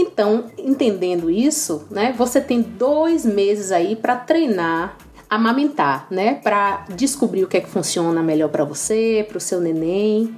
[0.00, 4.96] Então, entendendo isso, né, você tem dois meses aí para treinar
[5.30, 9.60] amamentar, né, para descobrir o que é que funciona melhor para você, para o seu
[9.60, 10.34] neném.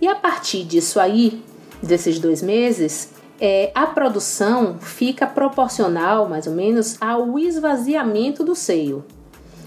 [0.00, 1.42] E a partir disso aí,
[1.82, 9.04] desses dois meses, é, a produção fica proporcional, mais ou menos, ao esvaziamento do seio.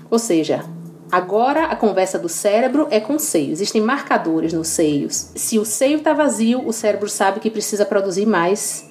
[0.10, 0.64] Ou seja,
[1.12, 3.52] agora a conversa do cérebro é com o seio.
[3.52, 5.32] Existem marcadores nos seios.
[5.36, 8.91] Se o seio está vazio, o cérebro sabe que precisa produzir mais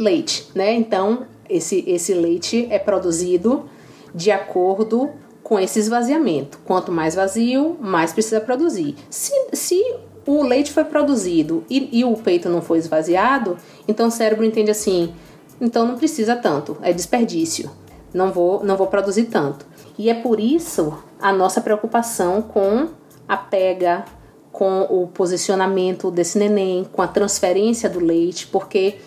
[0.00, 0.72] leite, né?
[0.72, 3.66] Então, esse, esse leite é produzido
[4.14, 5.10] de acordo
[5.42, 6.58] com esse esvaziamento.
[6.64, 8.96] Quanto mais vazio, mais precisa produzir.
[9.10, 9.82] Se, se
[10.26, 14.70] o leite foi produzido e, e o peito não foi esvaziado, então o cérebro entende
[14.70, 15.12] assim:
[15.60, 17.70] então não precisa tanto, é desperdício.
[18.12, 19.64] Não vou, não vou produzir tanto.
[19.96, 22.88] E é por isso a nossa preocupação com
[23.28, 24.04] a pega,
[24.50, 28.98] com o posicionamento desse neném, com a transferência do leite, porque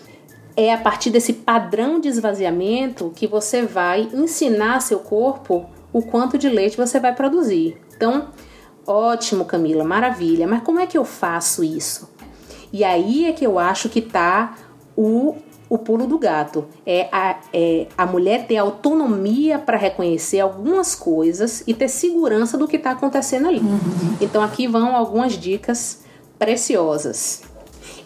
[0.55, 6.37] é a partir desse padrão de esvaziamento que você vai ensinar seu corpo o quanto
[6.37, 7.77] de leite você vai produzir.
[7.95, 8.29] Então,
[8.85, 12.09] ótimo, Camila, maravilha, mas como é que eu faço isso?
[12.71, 14.55] E aí é que eu acho que tá
[14.97, 15.35] o,
[15.69, 16.65] o pulo do gato.
[16.85, 22.67] É a, é a mulher ter autonomia para reconhecer algumas coisas e ter segurança do
[22.67, 23.59] que está acontecendo ali.
[23.59, 24.17] Uhum.
[24.19, 26.01] Então, aqui vão algumas dicas
[26.39, 27.43] preciosas.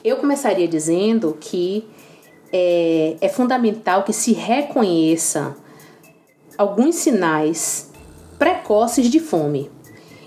[0.04, 1.88] Eu começaria dizendo que
[2.52, 5.56] é, é fundamental que se reconheça
[6.58, 7.92] alguns sinais
[8.38, 9.70] precoces de fome.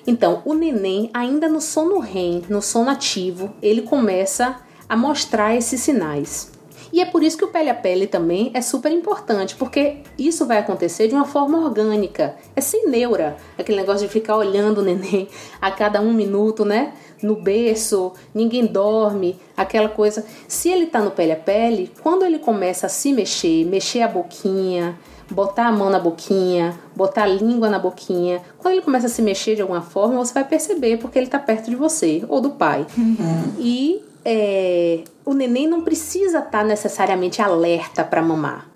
[0.06, 4.56] Então, o neném, ainda no sono REM, no sono ativo, ele começa
[4.88, 6.50] a mostrar esses sinais.
[6.92, 10.46] E é por isso que o pele a pele também é super importante, porque isso
[10.46, 14.82] vai acontecer de uma forma orgânica, é sem neura, aquele negócio de ficar olhando o
[14.82, 15.28] neném
[15.60, 16.92] a cada um minuto, né?
[17.22, 20.24] No berço, ninguém dorme, aquela coisa.
[20.48, 24.08] Se ele tá no pele a pele, quando ele começa a se mexer, mexer a
[24.08, 24.98] boquinha,
[25.30, 28.42] botar a mão na boquinha, botar a língua na boquinha.
[28.58, 31.38] Quando ele começa a se mexer de alguma forma, você vai perceber porque ele está
[31.38, 32.86] perto de você ou do pai.
[32.96, 33.54] Uhum.
[33.58, 38.68] E é, o neném não precisa estar tá necessariamente alerta para mamar.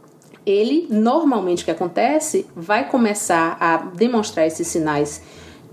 [0.47, 5.22] Ele, normalmente, o que acontece, vai começar a demonstrar esses sinais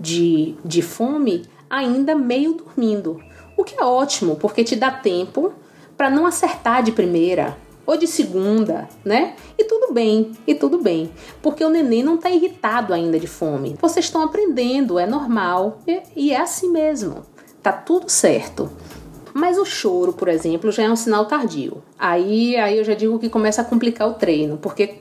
[0.00, 3.18] de, de fome ainda meio dormindo.
[3.56, 5.54] O que é ótimo, porque te dá tempo
[5.96, 7.56] para não acertar de primeira,
[7.86, 9.34] ou de segunda, né?
[9.58, 11.10] E tudo bem, e tudo bem,
[11.40, 13.76] porque o neném não está irritado ainda de fome.
[13.80, 15.78] Vocês estão aprendendo, é normal
[16.14, 17.22] e, é assim mesmo.
[17.62, 18.70] Tá tudo certo.
[19.32, 21.82] Mas o choro, por exemplo, já é um sinal tardio.
[21.98, 24.96] Aí, aí eu já digo que começa a complicar o treino, porque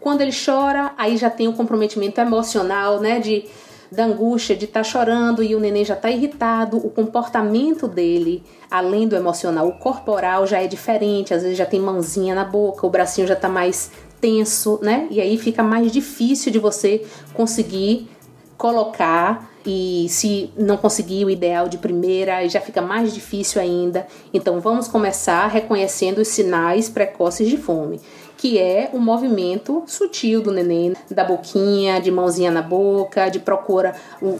[0.00, 3.18] quando ele chora, aí já tem o comprometimento emocional, né?
[3.18, 3.44] De
[3.92, 8.42] da angústia de estar tá chorando e o neném já está irritado, o comportamento dele,
[8.70, 12.86] além do emocional, o corporal já é diferente, às vezes já tem mãozinha na boca,
[12.86, 13.90] o bracinho já está mais
[14.20, 15.06] tenso, né?
[15.10, 18.08] E aí fica mais difícil de você conseguir
[18.56, 24.06] colocar e se não conseguir o ideal de primeira, já fica mais difícil ainda.
[24.32, 28.00] Então vamos começar reconhecendo os sinais precoces de fome
[28.42, 33.94] que é o movimento sutil do neném, da boquinha, de mãozinha na boca, de procura
[34.20, 34.36] o,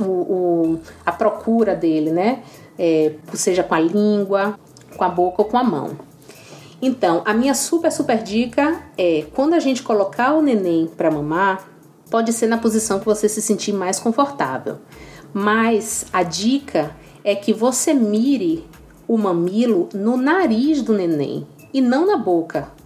[0.00, 2.42] o, o a procura dele, né?
[2.76, 4.58] É, seja com a língua,
[4.96, 5.90] com a boca ou com a mão.
[6.82, 11.64] Então, a minha super, super dica é quando a gente colocar o neném para mamar,
[12.10, 14.78] pode ser na posição que você se sentir mais confortável.
[15.32, 16.90] Mas a dica
[17.22, 18.68] é que você mire
[19.06, 22.81] o mamilo no nariz do neném e não na boca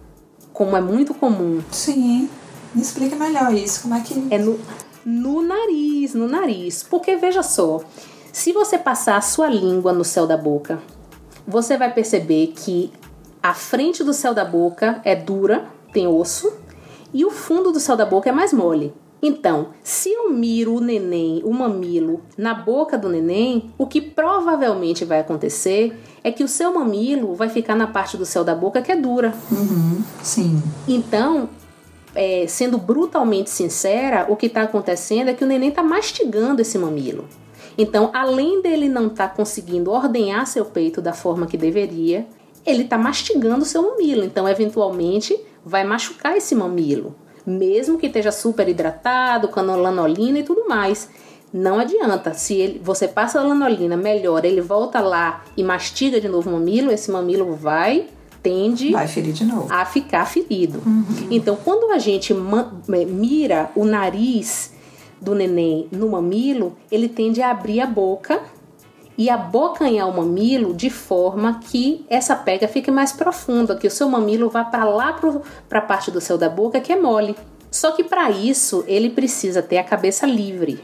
[0.57, 1.61] como é muito comum.
[1.71, 2.27] Sim.
[2.73, 3.83] Me explica melhor isso.
[3.83, 4.27] Como é que.
[4.31, 4.59] É no,
[5.05, 6.81] no nariz, no nariz.
[6.81, 7.79] Porque veja só,
[8.33, 10.81] se você passar a sua língua no céu da boca,
[11.47, 12.91] você vai perceber que
[13.41, 16.51] a frente do céu da boca é dura, tem osso,
[17.13, 18.91] e o fundo do céu da boca é mais mole.
[19.21, 25.05] Então, se eu miro o neném, o mamilo, na boca do neném, o que provavelmente
[25.05, 25.95] vai acontecer
[26.27, 28.97] é que o seu mamilo vai ficar na parte do céu da boca que é
[28.97, 29.33] dura.
[29.49, 30.61] Uhum, sim.
[30.85, 31.49] Então,
[32.13, 36.77] é, sendo brutalmente sincera, o que está acontecendo é que o neném está mastigando esse
[36.77, 37.29] mamilo.
[37.77, 42.27] Então, além dele não estar tá conseguindo ordenhar seu peito da forma que deveria,
[42.65, 44.25] ele está mastigando seu mamilo.
[44.25, 47.15] Então, eventualmente, vai machucar esse mamilo
[47.47, 51.09] mesmo que esteja super hidratado, com lanolina e tudo mais.
[51.53, 52.33] Não adianta.
[52.33, 56.53] Se ele, você passa a lanolina, melhora, ele volta lá e mastiga de novo o
[56.53, 58.07] mamilo, esse mamilo vai
[58.43, 59.67] tende vai ferir de novo.
[59.69, 60.81] a ficar ferido.
[60.85, 61.27] Uhum.
[61.31, 64.73] Então, quando a gente mira o nariz
[65.19, 68.41] do neném no mamilo, ele tende a abrir a boca
[69.17, 74.07] e abocanhar o mamilo de forma que essa pega fique mais profunda, que o seu
[74.07, 75.19] mamilo vá para lá
[75.67, 77.35] para a parte do céu da boca que é mole.
[77.71, 80.79] Só que para isso ele precisa ter a cabeça livre.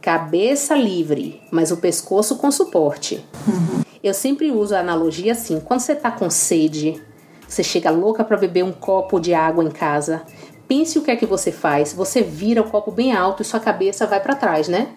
[0.00, 3.24] Cabeça livre, mas o pescoço com suporte.
[3.46, 3.82] Uhum.
[4.02, 7.02] Eu sempre uso a analogia assim: quando você está com sede,
[7.46, 10.22] você chega louca para beber um copo de água em casa.
[10.66, 11.92] Pense o que é que você faz.
[11.92, 14.88] Você vira o copo bem alto e sua cabeça vai para trás, né?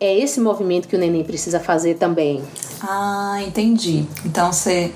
[0.00, 2.42] é esse movimento que o neném precisa fazer também.
[2.80, 4.06] Ah, entendi.
[4.24, 4.92] Então você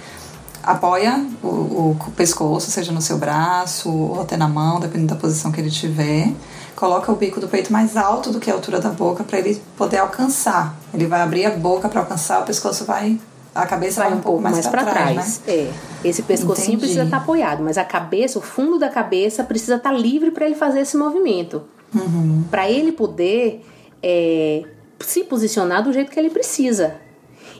[0.63, 5.51] apoia o, o, pescoço, seja no seu braço ou até na mão, dependendo da posição
[5.51, 6.33] que ele tiver.
[6.79, 9.61] Coloca o bico do peito mais alto do que a altura da boca para ele
[9.76, 10.76] poder alcançar.
[10.95, 13.18] Ele vai abrir a boca para alcançar, o pescoço vai
[13.53, 15.12] a cabeça vai, vai um, pouco mais, mais para trás.
[15.12, 15.43] trás.
[15.45, 15.55] Né?
[15.55, 16.09] É.
[16.09, 16.83] Esse pescocinho Entendi.
[16.83, 20.31] precisa estar tá apoiado, mas a cabeça, o fundo da cabeça precisa estar tá livre
[20.31, 21.64] para ele fazer esse movimento.
[21.93, 22.45] Uhum.
[22.49, 23.66] Para ele poder
[24.01, 24.62] é,
[25.01, 26.95] se posicionar do jeito que ele precisa.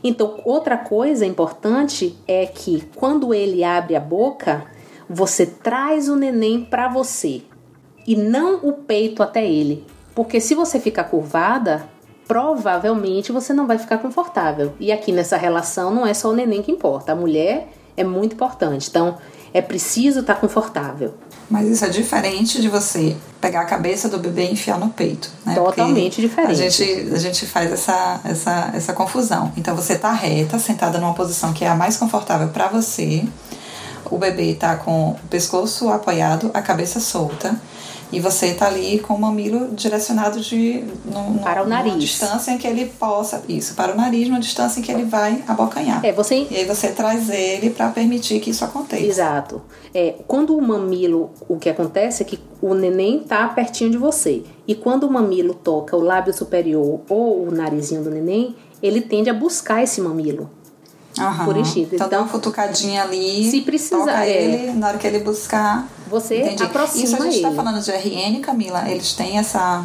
[0.05, 4.65] Então, outra coisa importante é que quando ele abre a boca,
[5.11, 7.43] você traz o neném para você
[8.09, 9.85] e não o peito até ele.
[10.15, 11.87] Porque se você ficar curvada,
[12.27, 14.73] provavelmente você não vai ficar confortável.
[14.81, 18.33] E aqui nessa relação não é só o neném que importa, a mulher é muito
[18.33, 18.89] importante.
[18.89, 19.19] Então,
[19.53, 21.15] é preciso estar tá confortável.
[21.51, 25.31] Mas isso é diferente de você pegar a cabeça do bebê e enfiar no peito.
[25.45, 25.55] Né?
[25.55, 26.51] Totalmente Porque diferente.
[26.51, 29.53] A gente, a gente faz essa, essa, essa confusão.
[29.55, 33.27] Então você está reta, sentada numa posição que é a mais confortável para você.
[34.11, 37.59] O bebê está com o pescoço apoiado, a cabeça solta.
[38.13, 41.93] E você está ali com o mamilo direcionado de no, para o nariz.
[41.93, 45.05] Uma distância em que ele possa isso para o nariz, uma distância em que ele
[45.05, 46.05] vai abocanhar.
[46.05, 49.03] É, você e aí você traz ele para permitir que isso aconteça.
[49.03, 49.63] Exato.
[49.95, 54.43] É, quando o mamilo, o que acontece é que o neném tá pertinho de você
[54.67, 59.29] e quando o mamilo toca o lábio superior ou o narizinho do neném, ele tende
[59.29, 60.49] a buscar esse mamilo.
[61.21, 61.45] Aham.
[61.45, 61.95] Por enchido.
[61.95, 63.51] Então, dá Então, uma futucadinha ali.
[63.51, 64.31] Se precisar, é.
[64.31, 65.87] ele, na hora que ele buscar.
[66.09, 66.63] Você Entendi.
[66.63, 68.89] aproxima Isso a gente está falando de RN, Camila.
[68.89, 69.85] Eles têm essa.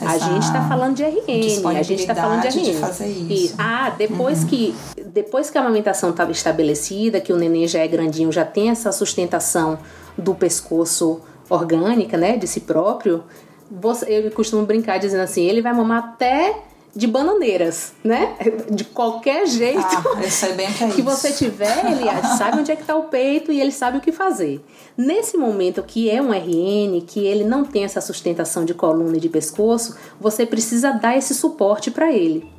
[0.00, 2.62] A essa gente está falando de RN, a gente está falando de RN.
[2.64, 3.54] de fazer isso.
[3.54, 3.58] Uhum.
[3.58, 4.74] Ah, depois que
[5.06, 8.92] depois que a amamentação estava estabelecida, que o neném já é grandinho, já tem essa
[8.92, 9.78] sustentação
[10.16, 13.24] do pescoço orgânica, né, de si próprio.
[13.70, 16.56] Você, eu costumo brincar dizendo assim, ele vai mamar até
[16.94, 18.34] de bananeiras, né?
[18.70, 22.04] De qualquer jeito Ah, eu sei bem que é que você tiver, ele
[22.36, 24.64] sabe onde é que está o peito e ele sabe o que fazer.
[24.96, 29.20] Nesse momento que é um RN, que ele não tem essa sustentação de coluna e
[29.20, 32.50] de pescoço, você precisa dar esse suporte para ele.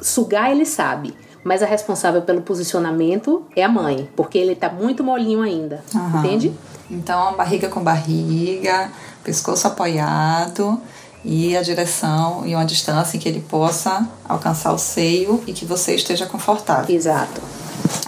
[0.00, 5.02] Sugar ele sabe, mas a responsável pelo posicionamento é a mãe, porque ele está muito
[5.02, 6.18] molinho ainda, Aham.
[6.18, 6.52] entende?
[6.90, 8.90] Então, barriga com barriga,
[9.24, 10.80] pescoço apoiado
[11.24, 15.64] e a direção e uma distância em que ele possa alcançar o seio e que
[15.64, 16.94] você esteja confortável.
[16.94, 17.40] Exato.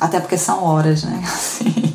[0.00, 1.22] Até porque são horas, né?
[1.24, 1.94] Assim,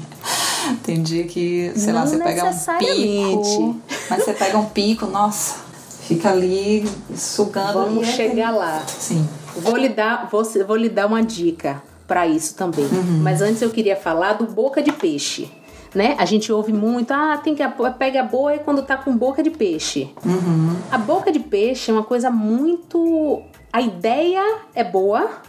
[0.83, 5.05] tem dia que, sei lá, Não você pega um pico, mas você pega um pico,
[5.07, 5.55] nossa,
[6.01, 7.73] fica ali sugando.
[7.73, 8.81] Vamos e é- chegar lá.
[8.87, 9.27] Sim.
[9.57, 12.87] Vou lhe dar, vou, vou lhe dar uma dica para isso também.
[13.21, 15.51] Mas antes eu queria falar do boca de peixe.
[15.93, 16.15] Né?
[16.19, 17.63] A gente ouve muito, ah, tem que
[17.97, 20.13] pega a boia quando tá com boca de peixe.
[20.91, 23.41] A boca de peixe é uma coisa muito.
[23.73, 25.41] A ideia é boa,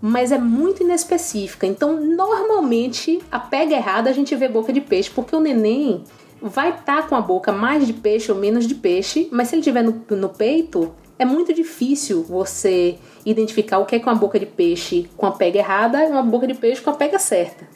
[0.00, 1.66] mas é muito inespecífica.
[1.66, 6.04] Então, normalmente, a pega errada a gente vê boca de peixe, porque o neném
[6.40, 9.62] vai estar com a boca mais de peixe ou menos de peixe, mas se ele
[9.62, 14.38] tiver no, no peito, é muito difícil você identificar o que é com a boca
[14.38, 17.66] de peixe com a pega errada e uma boca de peixe com a pega certa.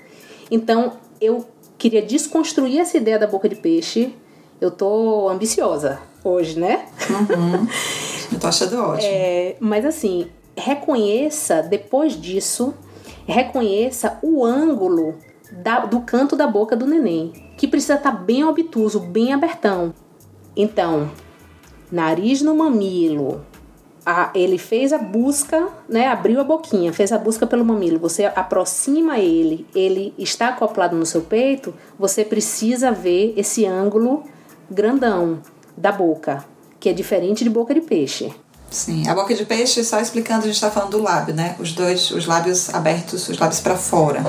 [0.51, 1.47] Então, eu
[1.79, 4.15] queria desconstruir essa ideia da boca de peixe.
[4.61, 6.87] Eu tô ambiciosa hoje, né?
[8.33, 9.09] Eu tô achando ótimo.
[9.11, 10.27] É, mas assim,
[10.57, 12.75] reconheça depois disso,
[13.27, 15.15] reconheça o ângulo
[15.53, 19.95] da- do canto da boca do neném, que precisa estar bem obtuso, bem abertão.
[20.57, 21.11] Então,
[21.91, 23.47] nariz no mamilo.
[24.05, 26.09] A- ele fez a busca, né?
[26.09, 27.99] Abriu a boquinha, fez a busca pelo mamilo.
[27.99, 31.75] Você aproxima ele, ele está acoplado no seu peito.
[31.99, 34.25] Você precisa ver esse ângulo
[34.71, 35.41] grandão
[35.77, 36.45] da boca,
[36.81, 38.33] que é diferente de boca de peixe.
[38.71, 41.57] Sim, a boca de peixe, só explicando, a gente está falando do lábio, né?
[41.59, 44.23] Os dois, os lábios abertos, os lábios para fora.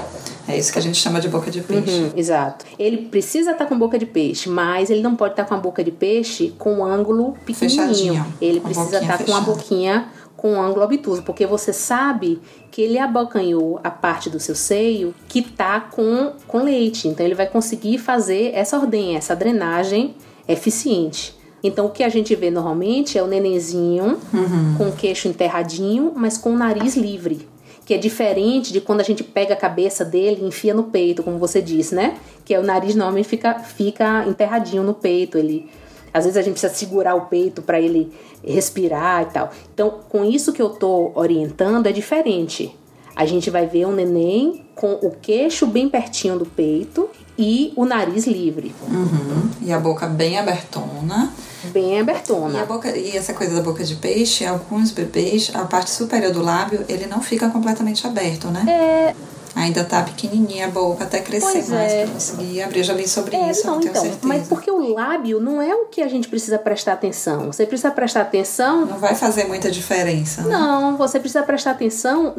[0.47, 1.91] É isso que a gente chama de boca de peixe.
[1.91, 2.65] Hum, exato.
[2.79, 5.83] Ele precisa estar com boca de peixe, mas ele não pode estar com a boca
[5.83, 7.87] de peixe com um ângulo pequenininho.
[7.87, 9.41] Fechadinho, Ele precisa estar com a fechada.
[9.41, 14.55] boquinha com um ângulo obtuso, porque você sabe que ele abocanhou a parte do seu
[14.55, 17.09] seio que tá com, com leite.
[17.09, 20.15] Então ele vai conseguir fazer essa ordenha, essa drenagem
[20.47, 21.37] eficiente.
[21.63, 24.75] Então o que a gente vê normalmente é o nenenzinho Uhum.
[24.77, 27.47] com o queixo enterradinho, mas com o nariz livre.
[27.85, 31.23] Que é diferente de quando a gente pega a cabeça dele e enfia no peito,
[31.23, 32.17] como você disse, né?
[32.45, 35.37] Que é o nariz normalmente fica, fica enterradinho no peito.
[35.39, 35.67] Ele,
[36.13, 38.11] às vezes a gente precisa segurar o peito para ele
[38.45, 39.49] respirar e tal.
[39.73, 42.75] Então, com isso que eu tô orientando é diferente.
[43.15, 47.09] A gente vai ver um neném com o queixo bem pertinho do peito
[47.39, 49.49] e o nariz livre, Uhum.
[49.61, 51.31] E a boca bem abertona.
[51.71, 52.65] bem E, a abertona.
[52.65, 56.83] boca, e essa coisa da boca de peixe, alguns bebês, a parte superior do lábio,
[56.89, 58.65] ele não fica completamente aberto, né?
[58.69, 59.15] É,
[59.55, 62.03] Ainda tá pequenininha a boca até crescer Pois mais é.
[62.03, 62.83] pra conseguir abrir.
[62.83, 64.21] Já li sobre É, isso, não, tenho então, certeza.
[64.27, 67.47] mas porque o lábio não é o que a gente precisa prestar atenção.
[67.51, 68.85] Você precisa prestar atenção.
[68.85, 70.49] Não vai fazer muita diferença, né?
[70.55, 72.33] Não, você precisa prestar atenção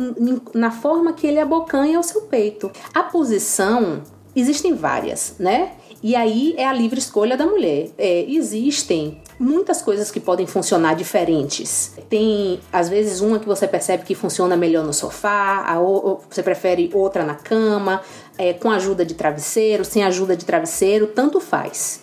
[0.55, 2.71] na forma que ele abocanha o seu peito.
[2.95, 4.01] A posição,
[4.35, 5.73] existem várias, né?
[6.03, 7.91] E aí é a livre escolha da mulher.
[7.99, 11.93] É, existem muitas coisas que podem funcionar diferentes.
[12.09, 16.43] Tem, às vezes, uma que você percebe que funciona melhor no sofá, a ou você
[16.43, 18.01] prefere outra na cama,
[18.39, 22.01] é, com ajuda de travesseiro, sem ajuda de travesseiro, tanto faz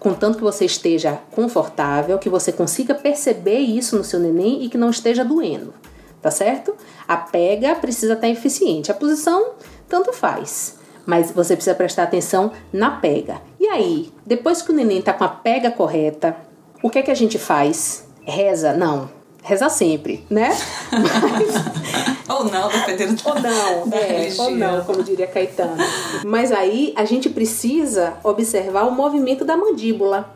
[0.00, 4.78] contanto que você esteja confortável, que você consiga perceber isso no seu neném e que
[4.78, 5.74] não esteja doendo,
[6.22, 6.74] tá certo?
[7.06, 9.52] A pega precisa estar eficiente, a posição
[9.86, 10.78] tanto faz,
[11.10, 13.42] mas você precisa prestar atenção na pega.
[13.58, 16.36] E aí, depois que o neném tá com a pega correta,
[16.84, 18.06] o que é que a gente faz?
[18.22, 18.74] Reza?
[18.74, 19.10] Não.
[19.42, 20.56] Reza sempre, né?
[20.92, 24.44] Mas Ou não, dependendo do ou não, da é, religião.
[24.44, 25.82] ou não, como diria Caetano.
[26.24, 30.32] Mas aí a gente precisa observar o movimento da mandíbula,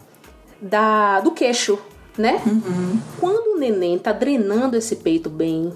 [0.60, 1.78] da, do queixo,
[2.18, 2.42] né?
[2.44, 2.98] Uhum.
[3.20, 5.72] Quando o neném tá drenando esse peito bem,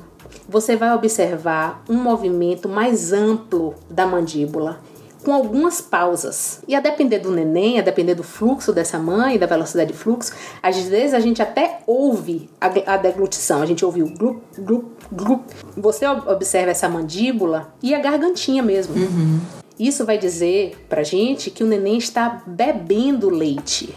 [0.49, 4.81] você vai observar um movimento mais amplo da mandíbula
[5.29, 6.63] com algumas pausas.
[6.67, 10.33] E a depender do neném, a depender do fluxo dessa mãe, da velocidade de fluxo,
[10.63, 14.87] às vezes a gente até ouve a, a deglutição, a gente ouve o glup, glup,
[15.13, 15.45] glup.
[15.77, 18.95] Você observa essa mandíbula e a gargantinha mesmo.
[18.95, 19.39] Uhum.
[19.79, 23.95] Isso vai dizer pra gente que o neném está bebendo leite.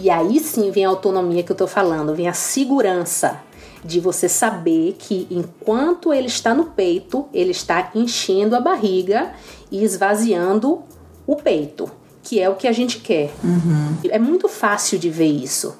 [0.00, 3.40] E aí sim vem a autonomia que eu tô falando, vem a segurança
[3.84, 9.32] de você saber que enquanto ele está no peito, ele está enchendo a barriga
[9.70, 10.82] e esvaziando
[11.26, 11.90] o peito,
[12.22, 13.32] que é o que a gente quer.
[13.42, 13.96] Uhum.
[14.10, 15.74] É muito fácil de ver isso.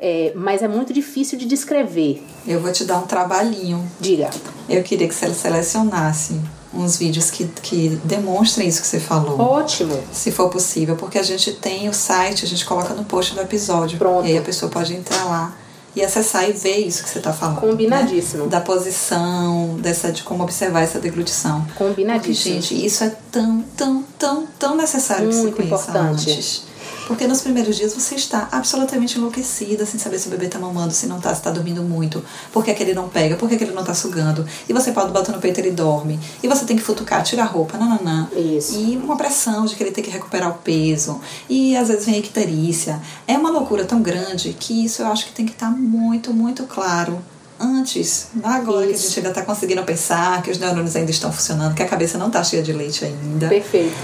[0.00, 2.22] É, mas é muito difícil de descrever.
[2.46, 3.82] Eu vou te dar um trabalhinho.
[3.98, 4.28] Diga.
[4.68, 6.38] Eu queria que você selecionasse
[6.74, 9.40] uns vídeos que, que demonstrem isso que você falou.
[9.40, 9.98] Ótimo.
[10.12, 13.40] Se for possível, porque a gente tem o site, a gente coloca no post do
[13.40, 13.96] episódio.
[13.96, 14.26] Pronto.
[14.26, 15.56] E aí a pessoa pode entrar lá
[15.96, 17.60] e acessar e ver isso que você está falando.
[17.60, 18.44] Combinadíssimo.
[18.44, 18.50] Né?
[18.50, 21.66] Da posição, dessa, de como observar essa deglutição.
[21.76, 22.56] Combinadíssimo.
[22.56, 26.30] Porque, gente, isso é tão, tão, tão, tão necessário Muito que você conheça importante.
[26.30, 26.62] antes.
[27.06, 30.92] Porque nos primeiros dias você está absolutamente enlouquecida, sem saber se o bebê está mamando,
[30.92, 33.48] se não está, se está dormindo muito, por que, é que ele não pega, por
[33.48, 34.46] que, é que ele não está sugando.
[34.68, 36.18] E você pode botar no peito e ele dorme.
[36.42, 38.28] E você tem que futucar, tirar a roupa, nananã.
[38.34, 38.78] Isso.
[38.78, 41.20] E uma pressão de que ele tem que recuperar o peso.
[41.48, 43.00] E às vezes vem a icterícia.
[43.26, 46.64] É uma loucura tão grande que isso eu acho que tem que estar muito, muito
[46.64, 47.22] claro
[47.64, 49.08] antes, agora que a Isso.
[49.08, 52.26] gente ainda está conseguindo pensar, que os neurônios ainda estão funcionando, que a cabeça não
[52.26, 53.96] está cheia de leite ainda Perfeito.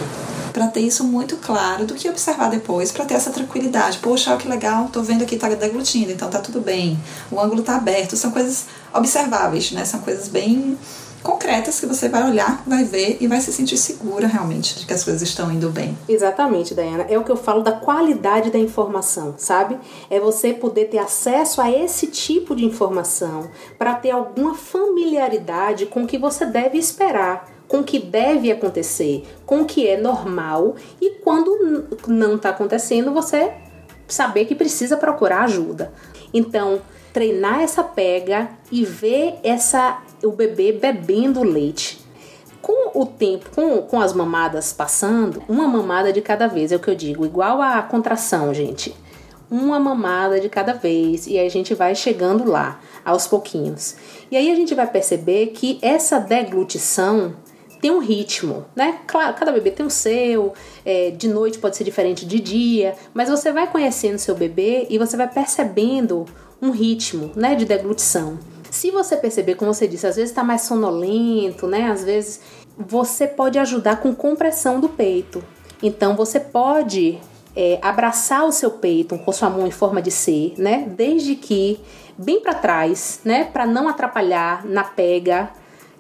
[0.52, 3.98] para ter isso muito claro do que observar depois, para ter essa tranquilidade.
[3.98, 6.98] Poxa, olha que legal, tô vendo aqui tá deglutindo, então tá tudo bem.
[7.30, 9.84] O ângulo tá aberto, são coisas observáveis, né?
[9.84, 10.78] São coisas bem
[11.23, 14.93] concretas que você vai olhar, vai ver e vai se sentir segura realmente de que
[14.93, 15.97] as coisas estão indo bem.
[16.09, 17.07] Exatamente, Dayana.
[17.09, 19.79] É o que eu falo da qualidade da informação, sabe?
[20.09, 26.05] É você poder ter acesso a esse tipo de informação para ter alguma familiaridade com
[26.05, 30.75] o que você deve esperar, com o que deve acontecer, com o que é normal
[31.01, 33.53] e quando não está acontecendo, você
[34.09, 35.93] saber que precisa procurar ajuda.
[36.33, 36.81] Então,
[37.12, 42.01] treinar essa pega e ver essa o bebê bebendo leite.
[42.61, 46.79] Com o tempo, com, com as mamadas passando, uma mamada de cada vez, é o
[46.79, 48.95] que eu digo, igual a contração, gente.
[49.51, 53.97] Uma mamada de cada vez, e aí a gente vai chegando lá, aos pouquinhos.
[54.31, 57.35] E aí a gente vai perceber que essa deglutição
[57.81, 59.01] tem um ritmo, né?
[59.07, 60.53] Claro, cada bebê tem o seu,
[60.85, 64.99] é, de noite pode ser diferente de dia, mas você vai conhecendo seu bebê e
[64.99, 66.27] você vai percebendo
[66.61, 68.39] um ritmo, né, de deglutição.
[68.71, 71.91] Se você perceber, como você disse, às vezes está mais sonolento, né?
[71.91, 72.41] Às vezes
[72.79, 75.43] você pode ajudar com compressão do peito.
[75.83, 77.18] Então você pode
[77.57, 80.87] é, abraçar o seu peito com sua mão em forma de C, né?
[80.89, 81.81] Desde que
[82.16, 83.45] bem para trás, né?
[83.45, 85.51] Para não atrapalhar na pega,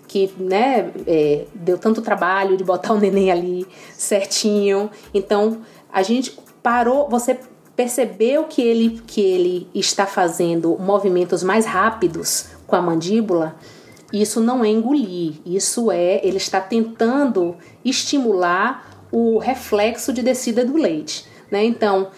[0.06, 3.66] que né, é, deu tanto trabalho de botar o neném ali
[3.96, 4.90] certinho.
[5.14, 5.60] Então
[5.92, 7.38] a gente parou, você
[7.76, 13.56] percebeu que ele, que ele está fazendo movimentos mais rápidos com a mandíbula.
[14.12, 20.76] Isso não é engolir, isso é ele está tentando estimular o reflexo de descida do
[20.76, 21.64] leite, né?
[21.64, 22.08] Então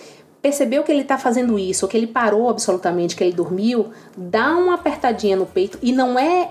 [0.41, 4.75] percebeu que ele está fazendo isso, que ele parou absolutamente, que ele dormiu, dá uma
[4.75, 6.51] apertadinha no peito e não é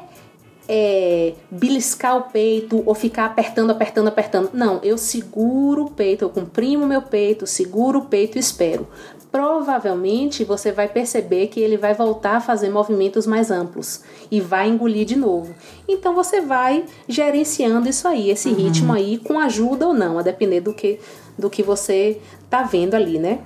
[0.67, 4.51] é, beliscar o peito ou ficar apertando, apertando, apertando.
[4.53, 8.87] Não, eu seguro o peito, eu comprimo meu peito, seguro o peito e espero.
[9.31, 14.67] Provavelmente você vai perceber que ele vai voltar a fazer movimentos mais amplos e vai
[14.67, 15.55] engolir de novo.
[15.87, 18.55] Então você vai gerenciando isso aí, esse Uhum.
[18.55, 20.99] ritmo aí, com ajuda ou não, a depender do que,
[21.37, 22.19] do que você
[22.49, 23.39] tá vendo ali, né?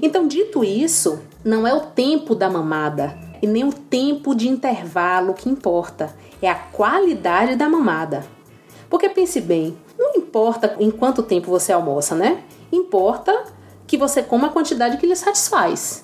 [0.00, 5.34] Então, dito isso, não é o tempo da mamada e nem o tempo de intervalo
[5.34, 8.24] que importa, é a qualidade da mamada.
[8.88, 12.42] Porque pense bem, não importa em quanto tempo você almoça, né?
[12.70, 13.44] Importa
[13.92, 16.02] que você coma a quantidade que lhe satisfaz.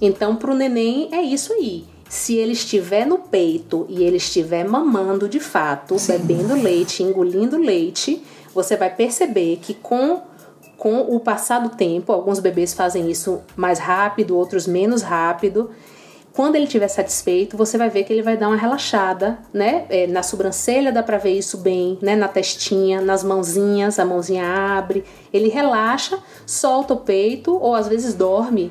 [0.00, 1.84] Então, para o neném é isso aí.
[2.08, 8.22] Se ele estiver no peito e ele estiver mamando de fato, bebendo leite, engolindo leite,
[8.54, 10.22] você vai perceber que com
[10.78, 15.70] com o passar do tempo, alguns bebês fazem isso mais rápido, outros menos rápido.
[16.38, 19.86] Quando ele estiver satisfeito, você vai ver que ele vai dar uma relaxada, né?
[19.88, 22.14] É, na sobrancelha dá pra ver isso bem, né?
[22.14, 25.02] Na testinha, nas mãozinhas, a mãozinha abre.
[25.32, 26.16] Ele relaxa,
[26.46, 28.70] solta o peito ou às vezes dorme.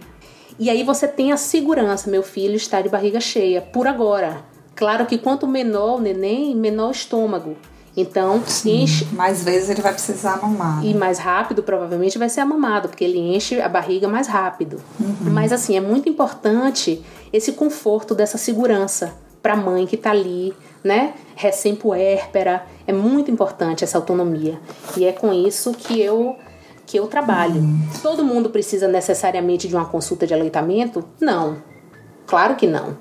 [0.58, 4.46] E aí você tem a segurança, meu filho está de barriga cheia, por agora.
[4.74, 7.58] Claro que quanto menor o neném, menor o estômago.
[7.98, 9.08] Então, Sim, enche.
[9.12, 10.86] Mais vezes ele vai precisar mamar.
[10.86, 14.80] E mais rápido, provavelmente, vai ser amamado, porque ele enche a barriga mais rápido.
[15.00, 15.32] Uhum.
[15.32, 17.04] Mas, assim, é muito importante
[17.34, 20.54] esse conforto dessa segurança para a mãe que está ali,
[20.84, 21.14] né?
[21.36, 22.66] Recém-puérpera.
[22.86, 24.60] É muito importante essa autonomia.
[24.96, 26.36] E é com isso que eu
[26.86, 27.60] que eu trabalho.
[27.60, 27.82] Uhum.
[28.02, 31.04] Todo mundo precisa necessariamente de uma consulta de aleitamento?
[31.20, 31.58] Não.
[32.26, 32.98] Claro que não.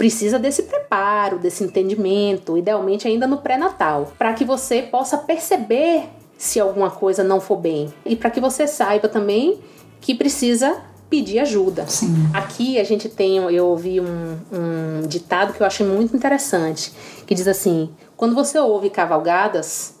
[0.00, 6.04] Precisa desse preparo, desse entendimento, idealmente ainda no pré-natal, para que você possa perceber
[6.38, 9.60] se alguma coisa não for bem e para que você saiba também
[10.00, 11.86] que precisa pedir ajuda.
[11.86, 12.14] Sim.
[12.32, 16.94] Aqui a gente tem, eu ouvi um, um ditado que eu achei muito interessante,
[17.26, 19.96] que diz assim: quando você ouve cavalgadas,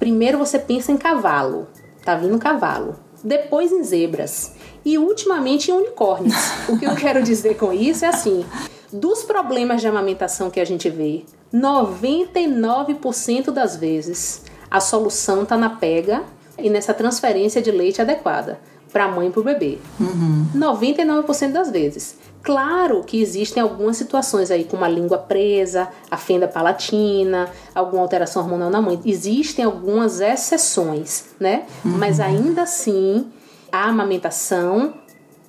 [0.00, 1.68] primeiro você pensa em cavalo,
[2.04, 4.54] tá vindo cavalo, depois em zebras
[4.84, 6.34] e ultimamente em unicórnios.
[6.68, 8.44] o que eu quero dizer com isso é assim:
[8.94, 15.68] dos problemas de amamentação que a gente vê, 99% das vezes a solução está na
[15.68, 16.22] pega
[16.56, 18.60] e nessa transferência de leite adequada
[18.92, 19.78] para a mãe e para o bebê.
[19.98, 20.46] Uhum.
[20.54, 22.16] 99% das vezes.
[22.40, 28.42] Claro que existem algumas situações aí, como a língua presa, a fenda palatina, alguma alteração
[28.42, 29.00] hormonal na mãe.
[29.04, 31.64] Existem algumas exceções, né?
[31.84, 31.98] Uhum.
[31.98, 33.26] Mas ainda assim,
[33.72, 34.94] a amamentação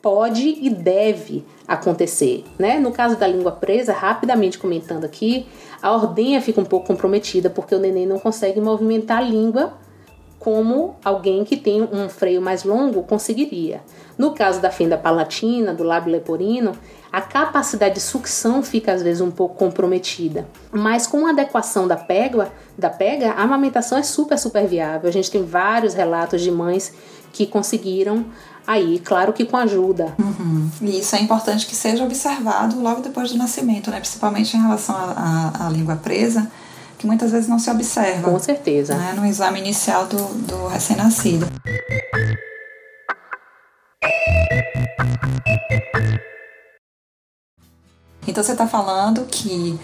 [0.01, 2.79] pode e deve acontecer, né?
[2.79, 5.47] No caso da língua presa, rapidamente comentando aqui,
[5.81, 9.73] a ordenha fica um pouco comprometida porque o neném não consegue movimentar a língua
[10.45, 13.81] como alguém que tem um freio mais longo conseguiria.
[14.15, 16.73] No caso da fenda palatina, do lábio leporino,
[17.11, 20.45] a capacidade de sucção fica às vezes um pouco comprometida.
[20.71, 25.09] Mas com a adequação da pega, da pega, a amamentação é super super viável.
[25.09, 26.93] A gente tem vários relatos de mães
[27.33, 28.25] que conseguiram
[28.65, 30.15] aí, claro que com ajuda.
[30.17, 30.69] Uhum.
[30.81, 33.99] E isso é importante que seja observado logo depois do nascimento, né?
[33.99, 36.49] Principalmente em relação à língua presa
[36.97, 38.31] que muitas vezes não se observa.
[38.31, 38.95] Com certeza.
[38.95, 41.47] Né, no exame inicial do, do recém-nascido.
[48.27, 49.79] Então você está falando que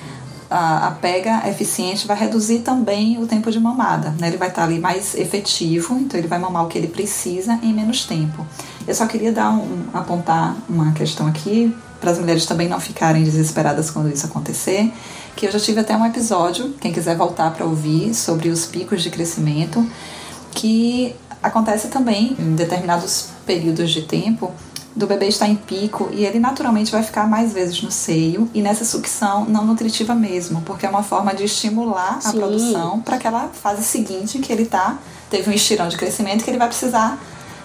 [0.50, 4.28] a, a, pega eficiente vai reduzir também o tempo de mamada, né?
[4.28, 7.60] Ele vai estar tá ali mais efetivo, então ele vai mamar o que ele precisa
[7.62, 8.46] em menos tempo.
[8.88, 13.24] Eu só queria dar um, apontar uma questão aqui para as mulheres também não ficarem
[13.24, 14.92] desesperadas quando isso acontecer,
[15.36, 19.04] que eu já tive até um episódio, quem quiser voltar para ouvir, sobre os picos
[19.04, 19.88] de crescimento,
[20.52, 24.52] que acontece também em determinados períodos de tempo
[24.96, 28.62] do bebê estar em pico e ele naturalmente vai ficar mais vezes no seio e
[28.62, 32.30] nessa sucção não nutritiva mesmo, porque é uma forma de estimular Sim.
[32.30, 34.98] a produção para aquela fase seguinte que ele tá
[35.30, 37.18] teve um estirão de crescimento que ele vai precisar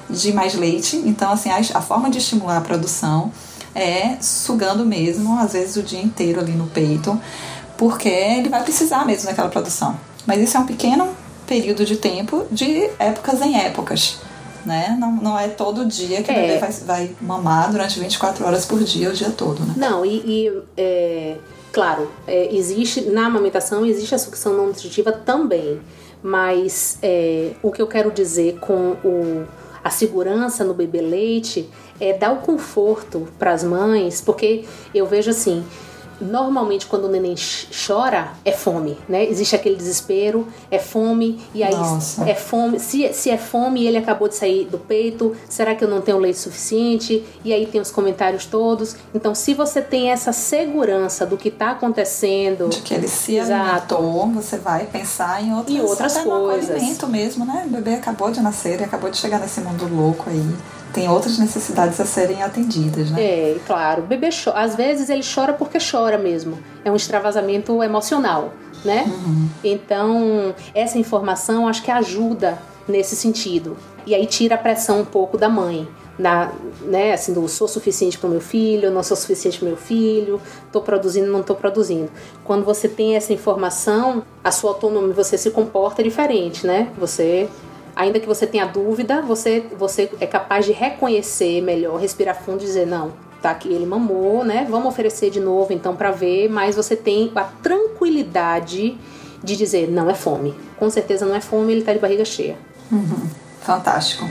[0.09, 0.97] de mais leite.
[1.05, 3.33] Então assim, a, a forma de estimular a produção
[3.75, 7.21] é sugando mesmo, às vezes o dia inteiro ali no peito,
[7.77, 9.99] porque ele vai precisar mesmo daquela produção.
[10.27, 11.09] Mas isso é um pequeno
[11.47, 14.19] período de tempo, de épocas em épocas.
[14.65, 14.97] Né?
[14.99, 16.35] Não, não é todo dia que é.
[16.35, 19.65] o bebê vai, vai, mamar durante 24 horas por dia, o dia todo.
[19.65, 19.75] Né?
[19.77, 21.37] Não, e, e é,
[21.73, 25.81] claro, é, existe na amamentação existe a sucção não nutritiva também.
[26.21, 29.47] Mas é, o que eu quero dizer com o,
[29.87, 35.31] a segurança no bebê leite é dar o conforto para as mães, porque eu vejo
[35.31, 35.65] assim,
[36.21, 37.35] normalmente quando o neném
[37.87, 39.25] chora é fome, né?
[39.25, 42.29] Existe aquele desespero, é fome e aí Nossa.
[42.29, 42.79] é fome.
[42.79, 46.01] Se, se é fome e ele acabou de sair do peito, será que eu não
[46.01, 47.25] tenho leite suficiente?
[47.45, 48.97] E aí tem os comentários todos.
[49.15, 53.95] Então, se você tem essa segurança do que está acontecendo, de que ele se exato,
[53.97, 56.99] alimentou, você vai pensar em outras, e outras coisas.
[56.99, 57.65] No mesmo, né?
[57.67, 60.43] O bebê acabou de nascer, ele acabou de chegar nesse mundo louco aí
[60.97, 63.23] tem outras necessidades a serem atendidas, né?
[63.23, 64.03] É, claro.
[64.03, 64.59] O bebê chora.
[64.61, 66.59] Às vezes ele chora porque chora mesmo.
[66.83, 69.05] É um extravasamento emocional, né?
[69.07, 69.47] Uhum.
[69.63, 72.59] Então, essa informação acho que ajuda
[72.89, 73.77] nesse sentido.
[74.07, 75.87] E aí tira a pressão um pouco da mãe.
[76.19, 76.51] Na,
[76.81, 80.41] né, assim, do sou suficiente para o meu filho, não sou suficiente para meu filho,
[80.65, 82.11] estou produzindo, não estou produzindo.
[82.43, 86.91] Quando você tem essa informação, a sua autonomia, você se comporta diferente, né?
[86.97, 87.51] Você
[87.97, 92.67] ainda que você tenha dúvida, você, você é capaz de reconhecer melhor, respirar fundo e
[92.67, 94.67] dizer: não, tá aqui, ele mamou, né?
[94.69, 98.97] Vamos oferecer de novo então para ver, mas você tem a tranquilidade
[99.43, 100.55] de dizer: não é fome.
[100.79, 102.57] Com certeza não é fome, ele tá de barriga cheia.
[102.93, 103.29] Uhum.
[103.63, 104.29] Fantástico.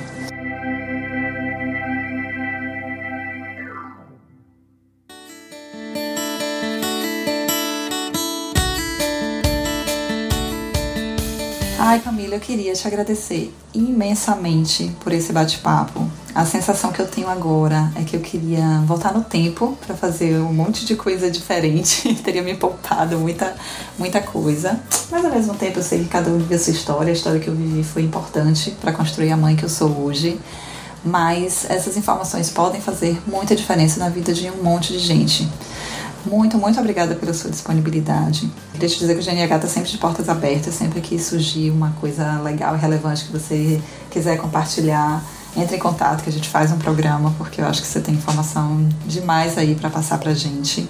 [11.87, 16.09] Ai, Camila, eu queria te agradecer imensamente por esse bate-papo.
[16.33, 20.33] A sensação que eu tenho agora é que eu queria voltar no tempo para fazer
[20.37, 22.11] um monte de coisa diferente.
[22.25, 23.55] Teria me poupado muita,
[23.99, 24.79] muita coisa.
[25.11, 27.11] Mas ao mesmo tempo eu sei que cada um vive a sua história.
[27.11, 30.39] A história que eu vivi foi importante para construir a mãe que eu sou hoje.
[31.03, 35.47] Mas essas informações podem fazer muita diferença na vida de um monte de gente.
[36.25, 38.51] Muito, muito obrigada pela sua disponibilidade.
[38.73, 41.91] Deixa eu dizer que o GNH está sempre de portas abertas, sempre que surgir uma
[42.01, 43.79] coisa legal e relevante que você
[44.09, 45.23] quiser compartilhar,
[45.55, 48.15] entre em contato que a gente faz um programa, porque eu acho que você tem
[48.15, 50.89] informação demais aí para passar para gente.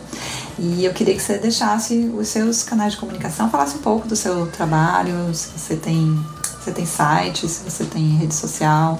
[0.57, 4.15] E eu queria que você deixasse os seus canais de comunicação, falasse um pouco do
[4.15, 6.17] seu trabalho, se você tem,
[6.59, 8.99] você tem site, se você tem rede social,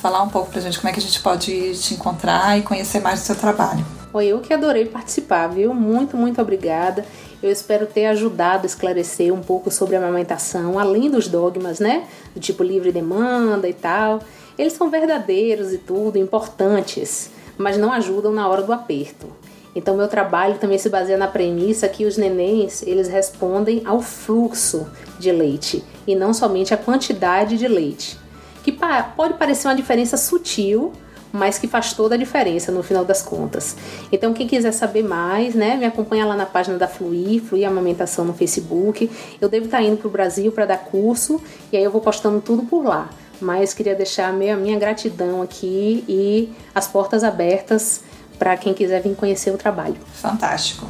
[0.00, 3.00] falar um pouco para gente como é que a gente pode te encontrar e conhecer
[3.00, 3.99] mais do seu trabalho.
[4.12, 5.72] Oi, eu que adorei participar, viu?
[5.72, 7.04] Muito, muito obrigada.
[7.40, 12.08] Eu espero ter ajudado a esclarecer um pouco sobre a amamentação, além dos dogmas, né?
[12.34, 14.18] Do tipo livre demanda e tal.
[14.58, 19.28] Eles são verdadeiros e tudo, importantes, mas não ajudam na hora do aperto.
[19.76, 24.88] Então meu trabalho também se baseia na premissa que os nenéns, eles respondem ao fluxo
[25.20, 28.18] de leite e não somente à quantidade de leite.
[28.64, 28.76] Que
[29.16, 30.92] pode parecer uma diferença sutil,
[31.32, 33.76] mas que faz toda a diferença no final das contas.
[34.10, 38.24] Então, quem quiser saber mais, né, me acompanha lá na página da Fluir, Fluir Amamentação
[38.24, 39.10] no Facebook.
[39.40, 41.40] Eu devo estar indo para o Brasil para dar curso
[41.72, 43.08] e aí eu vou postando tudo por lá.
[43.40, 48.02] Mas queria deixar a minha, minha gratidão aqui e as portas abertas
[48.38, 49.96] para quem quiser vir conhecer o trabalho.
[50.14, 50.86] Fantástico.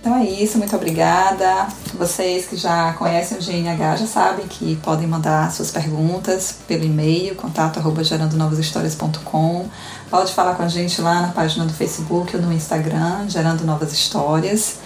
[0.00, 1.66] Então é isso, muito obrigada.
[1.94, 7.34] Vocês que já conhecem o GNH já sabem que podem mandar suas perguntas pelo e-mail,
[7.34, 9.66] contato arroba gerandonovashistórias.com.
[10.08, 13.92] Pode falar com a gente lá na página do Facebook ou no Instagram, Gerando Novas
[13.92, 14.76] Histórias.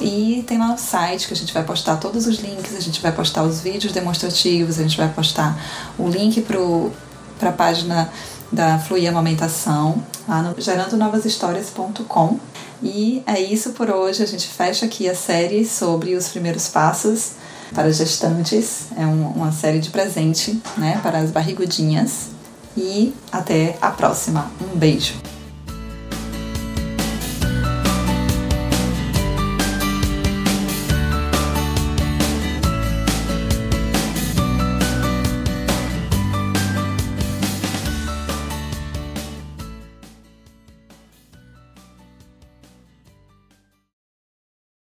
[0.00, 3.00] E tem lá o site que a gente vai postar todos os links, a gente
[3.00, 5.56] vai postar os vídeos demonstrativos, a gente vai postar
[5.96, 6.44] o link
[7.38, 8.10] para a página
[8.52, 12.38] da Fluir Amamentação, lá no gerandonovashistórias.com.
[12.82, 14.22] E é isso por hoje.
[14.22, 17.32] A gente fecha aqui a série sobre os primeiros passos
[17.74, 18.86] para gestantes.
[18.96, 22.28] É um, uma série de presente né, para as barrigudinhas.
[22.76, 24.50] E até a próxima.
[24.60, 25.14] Um beijo.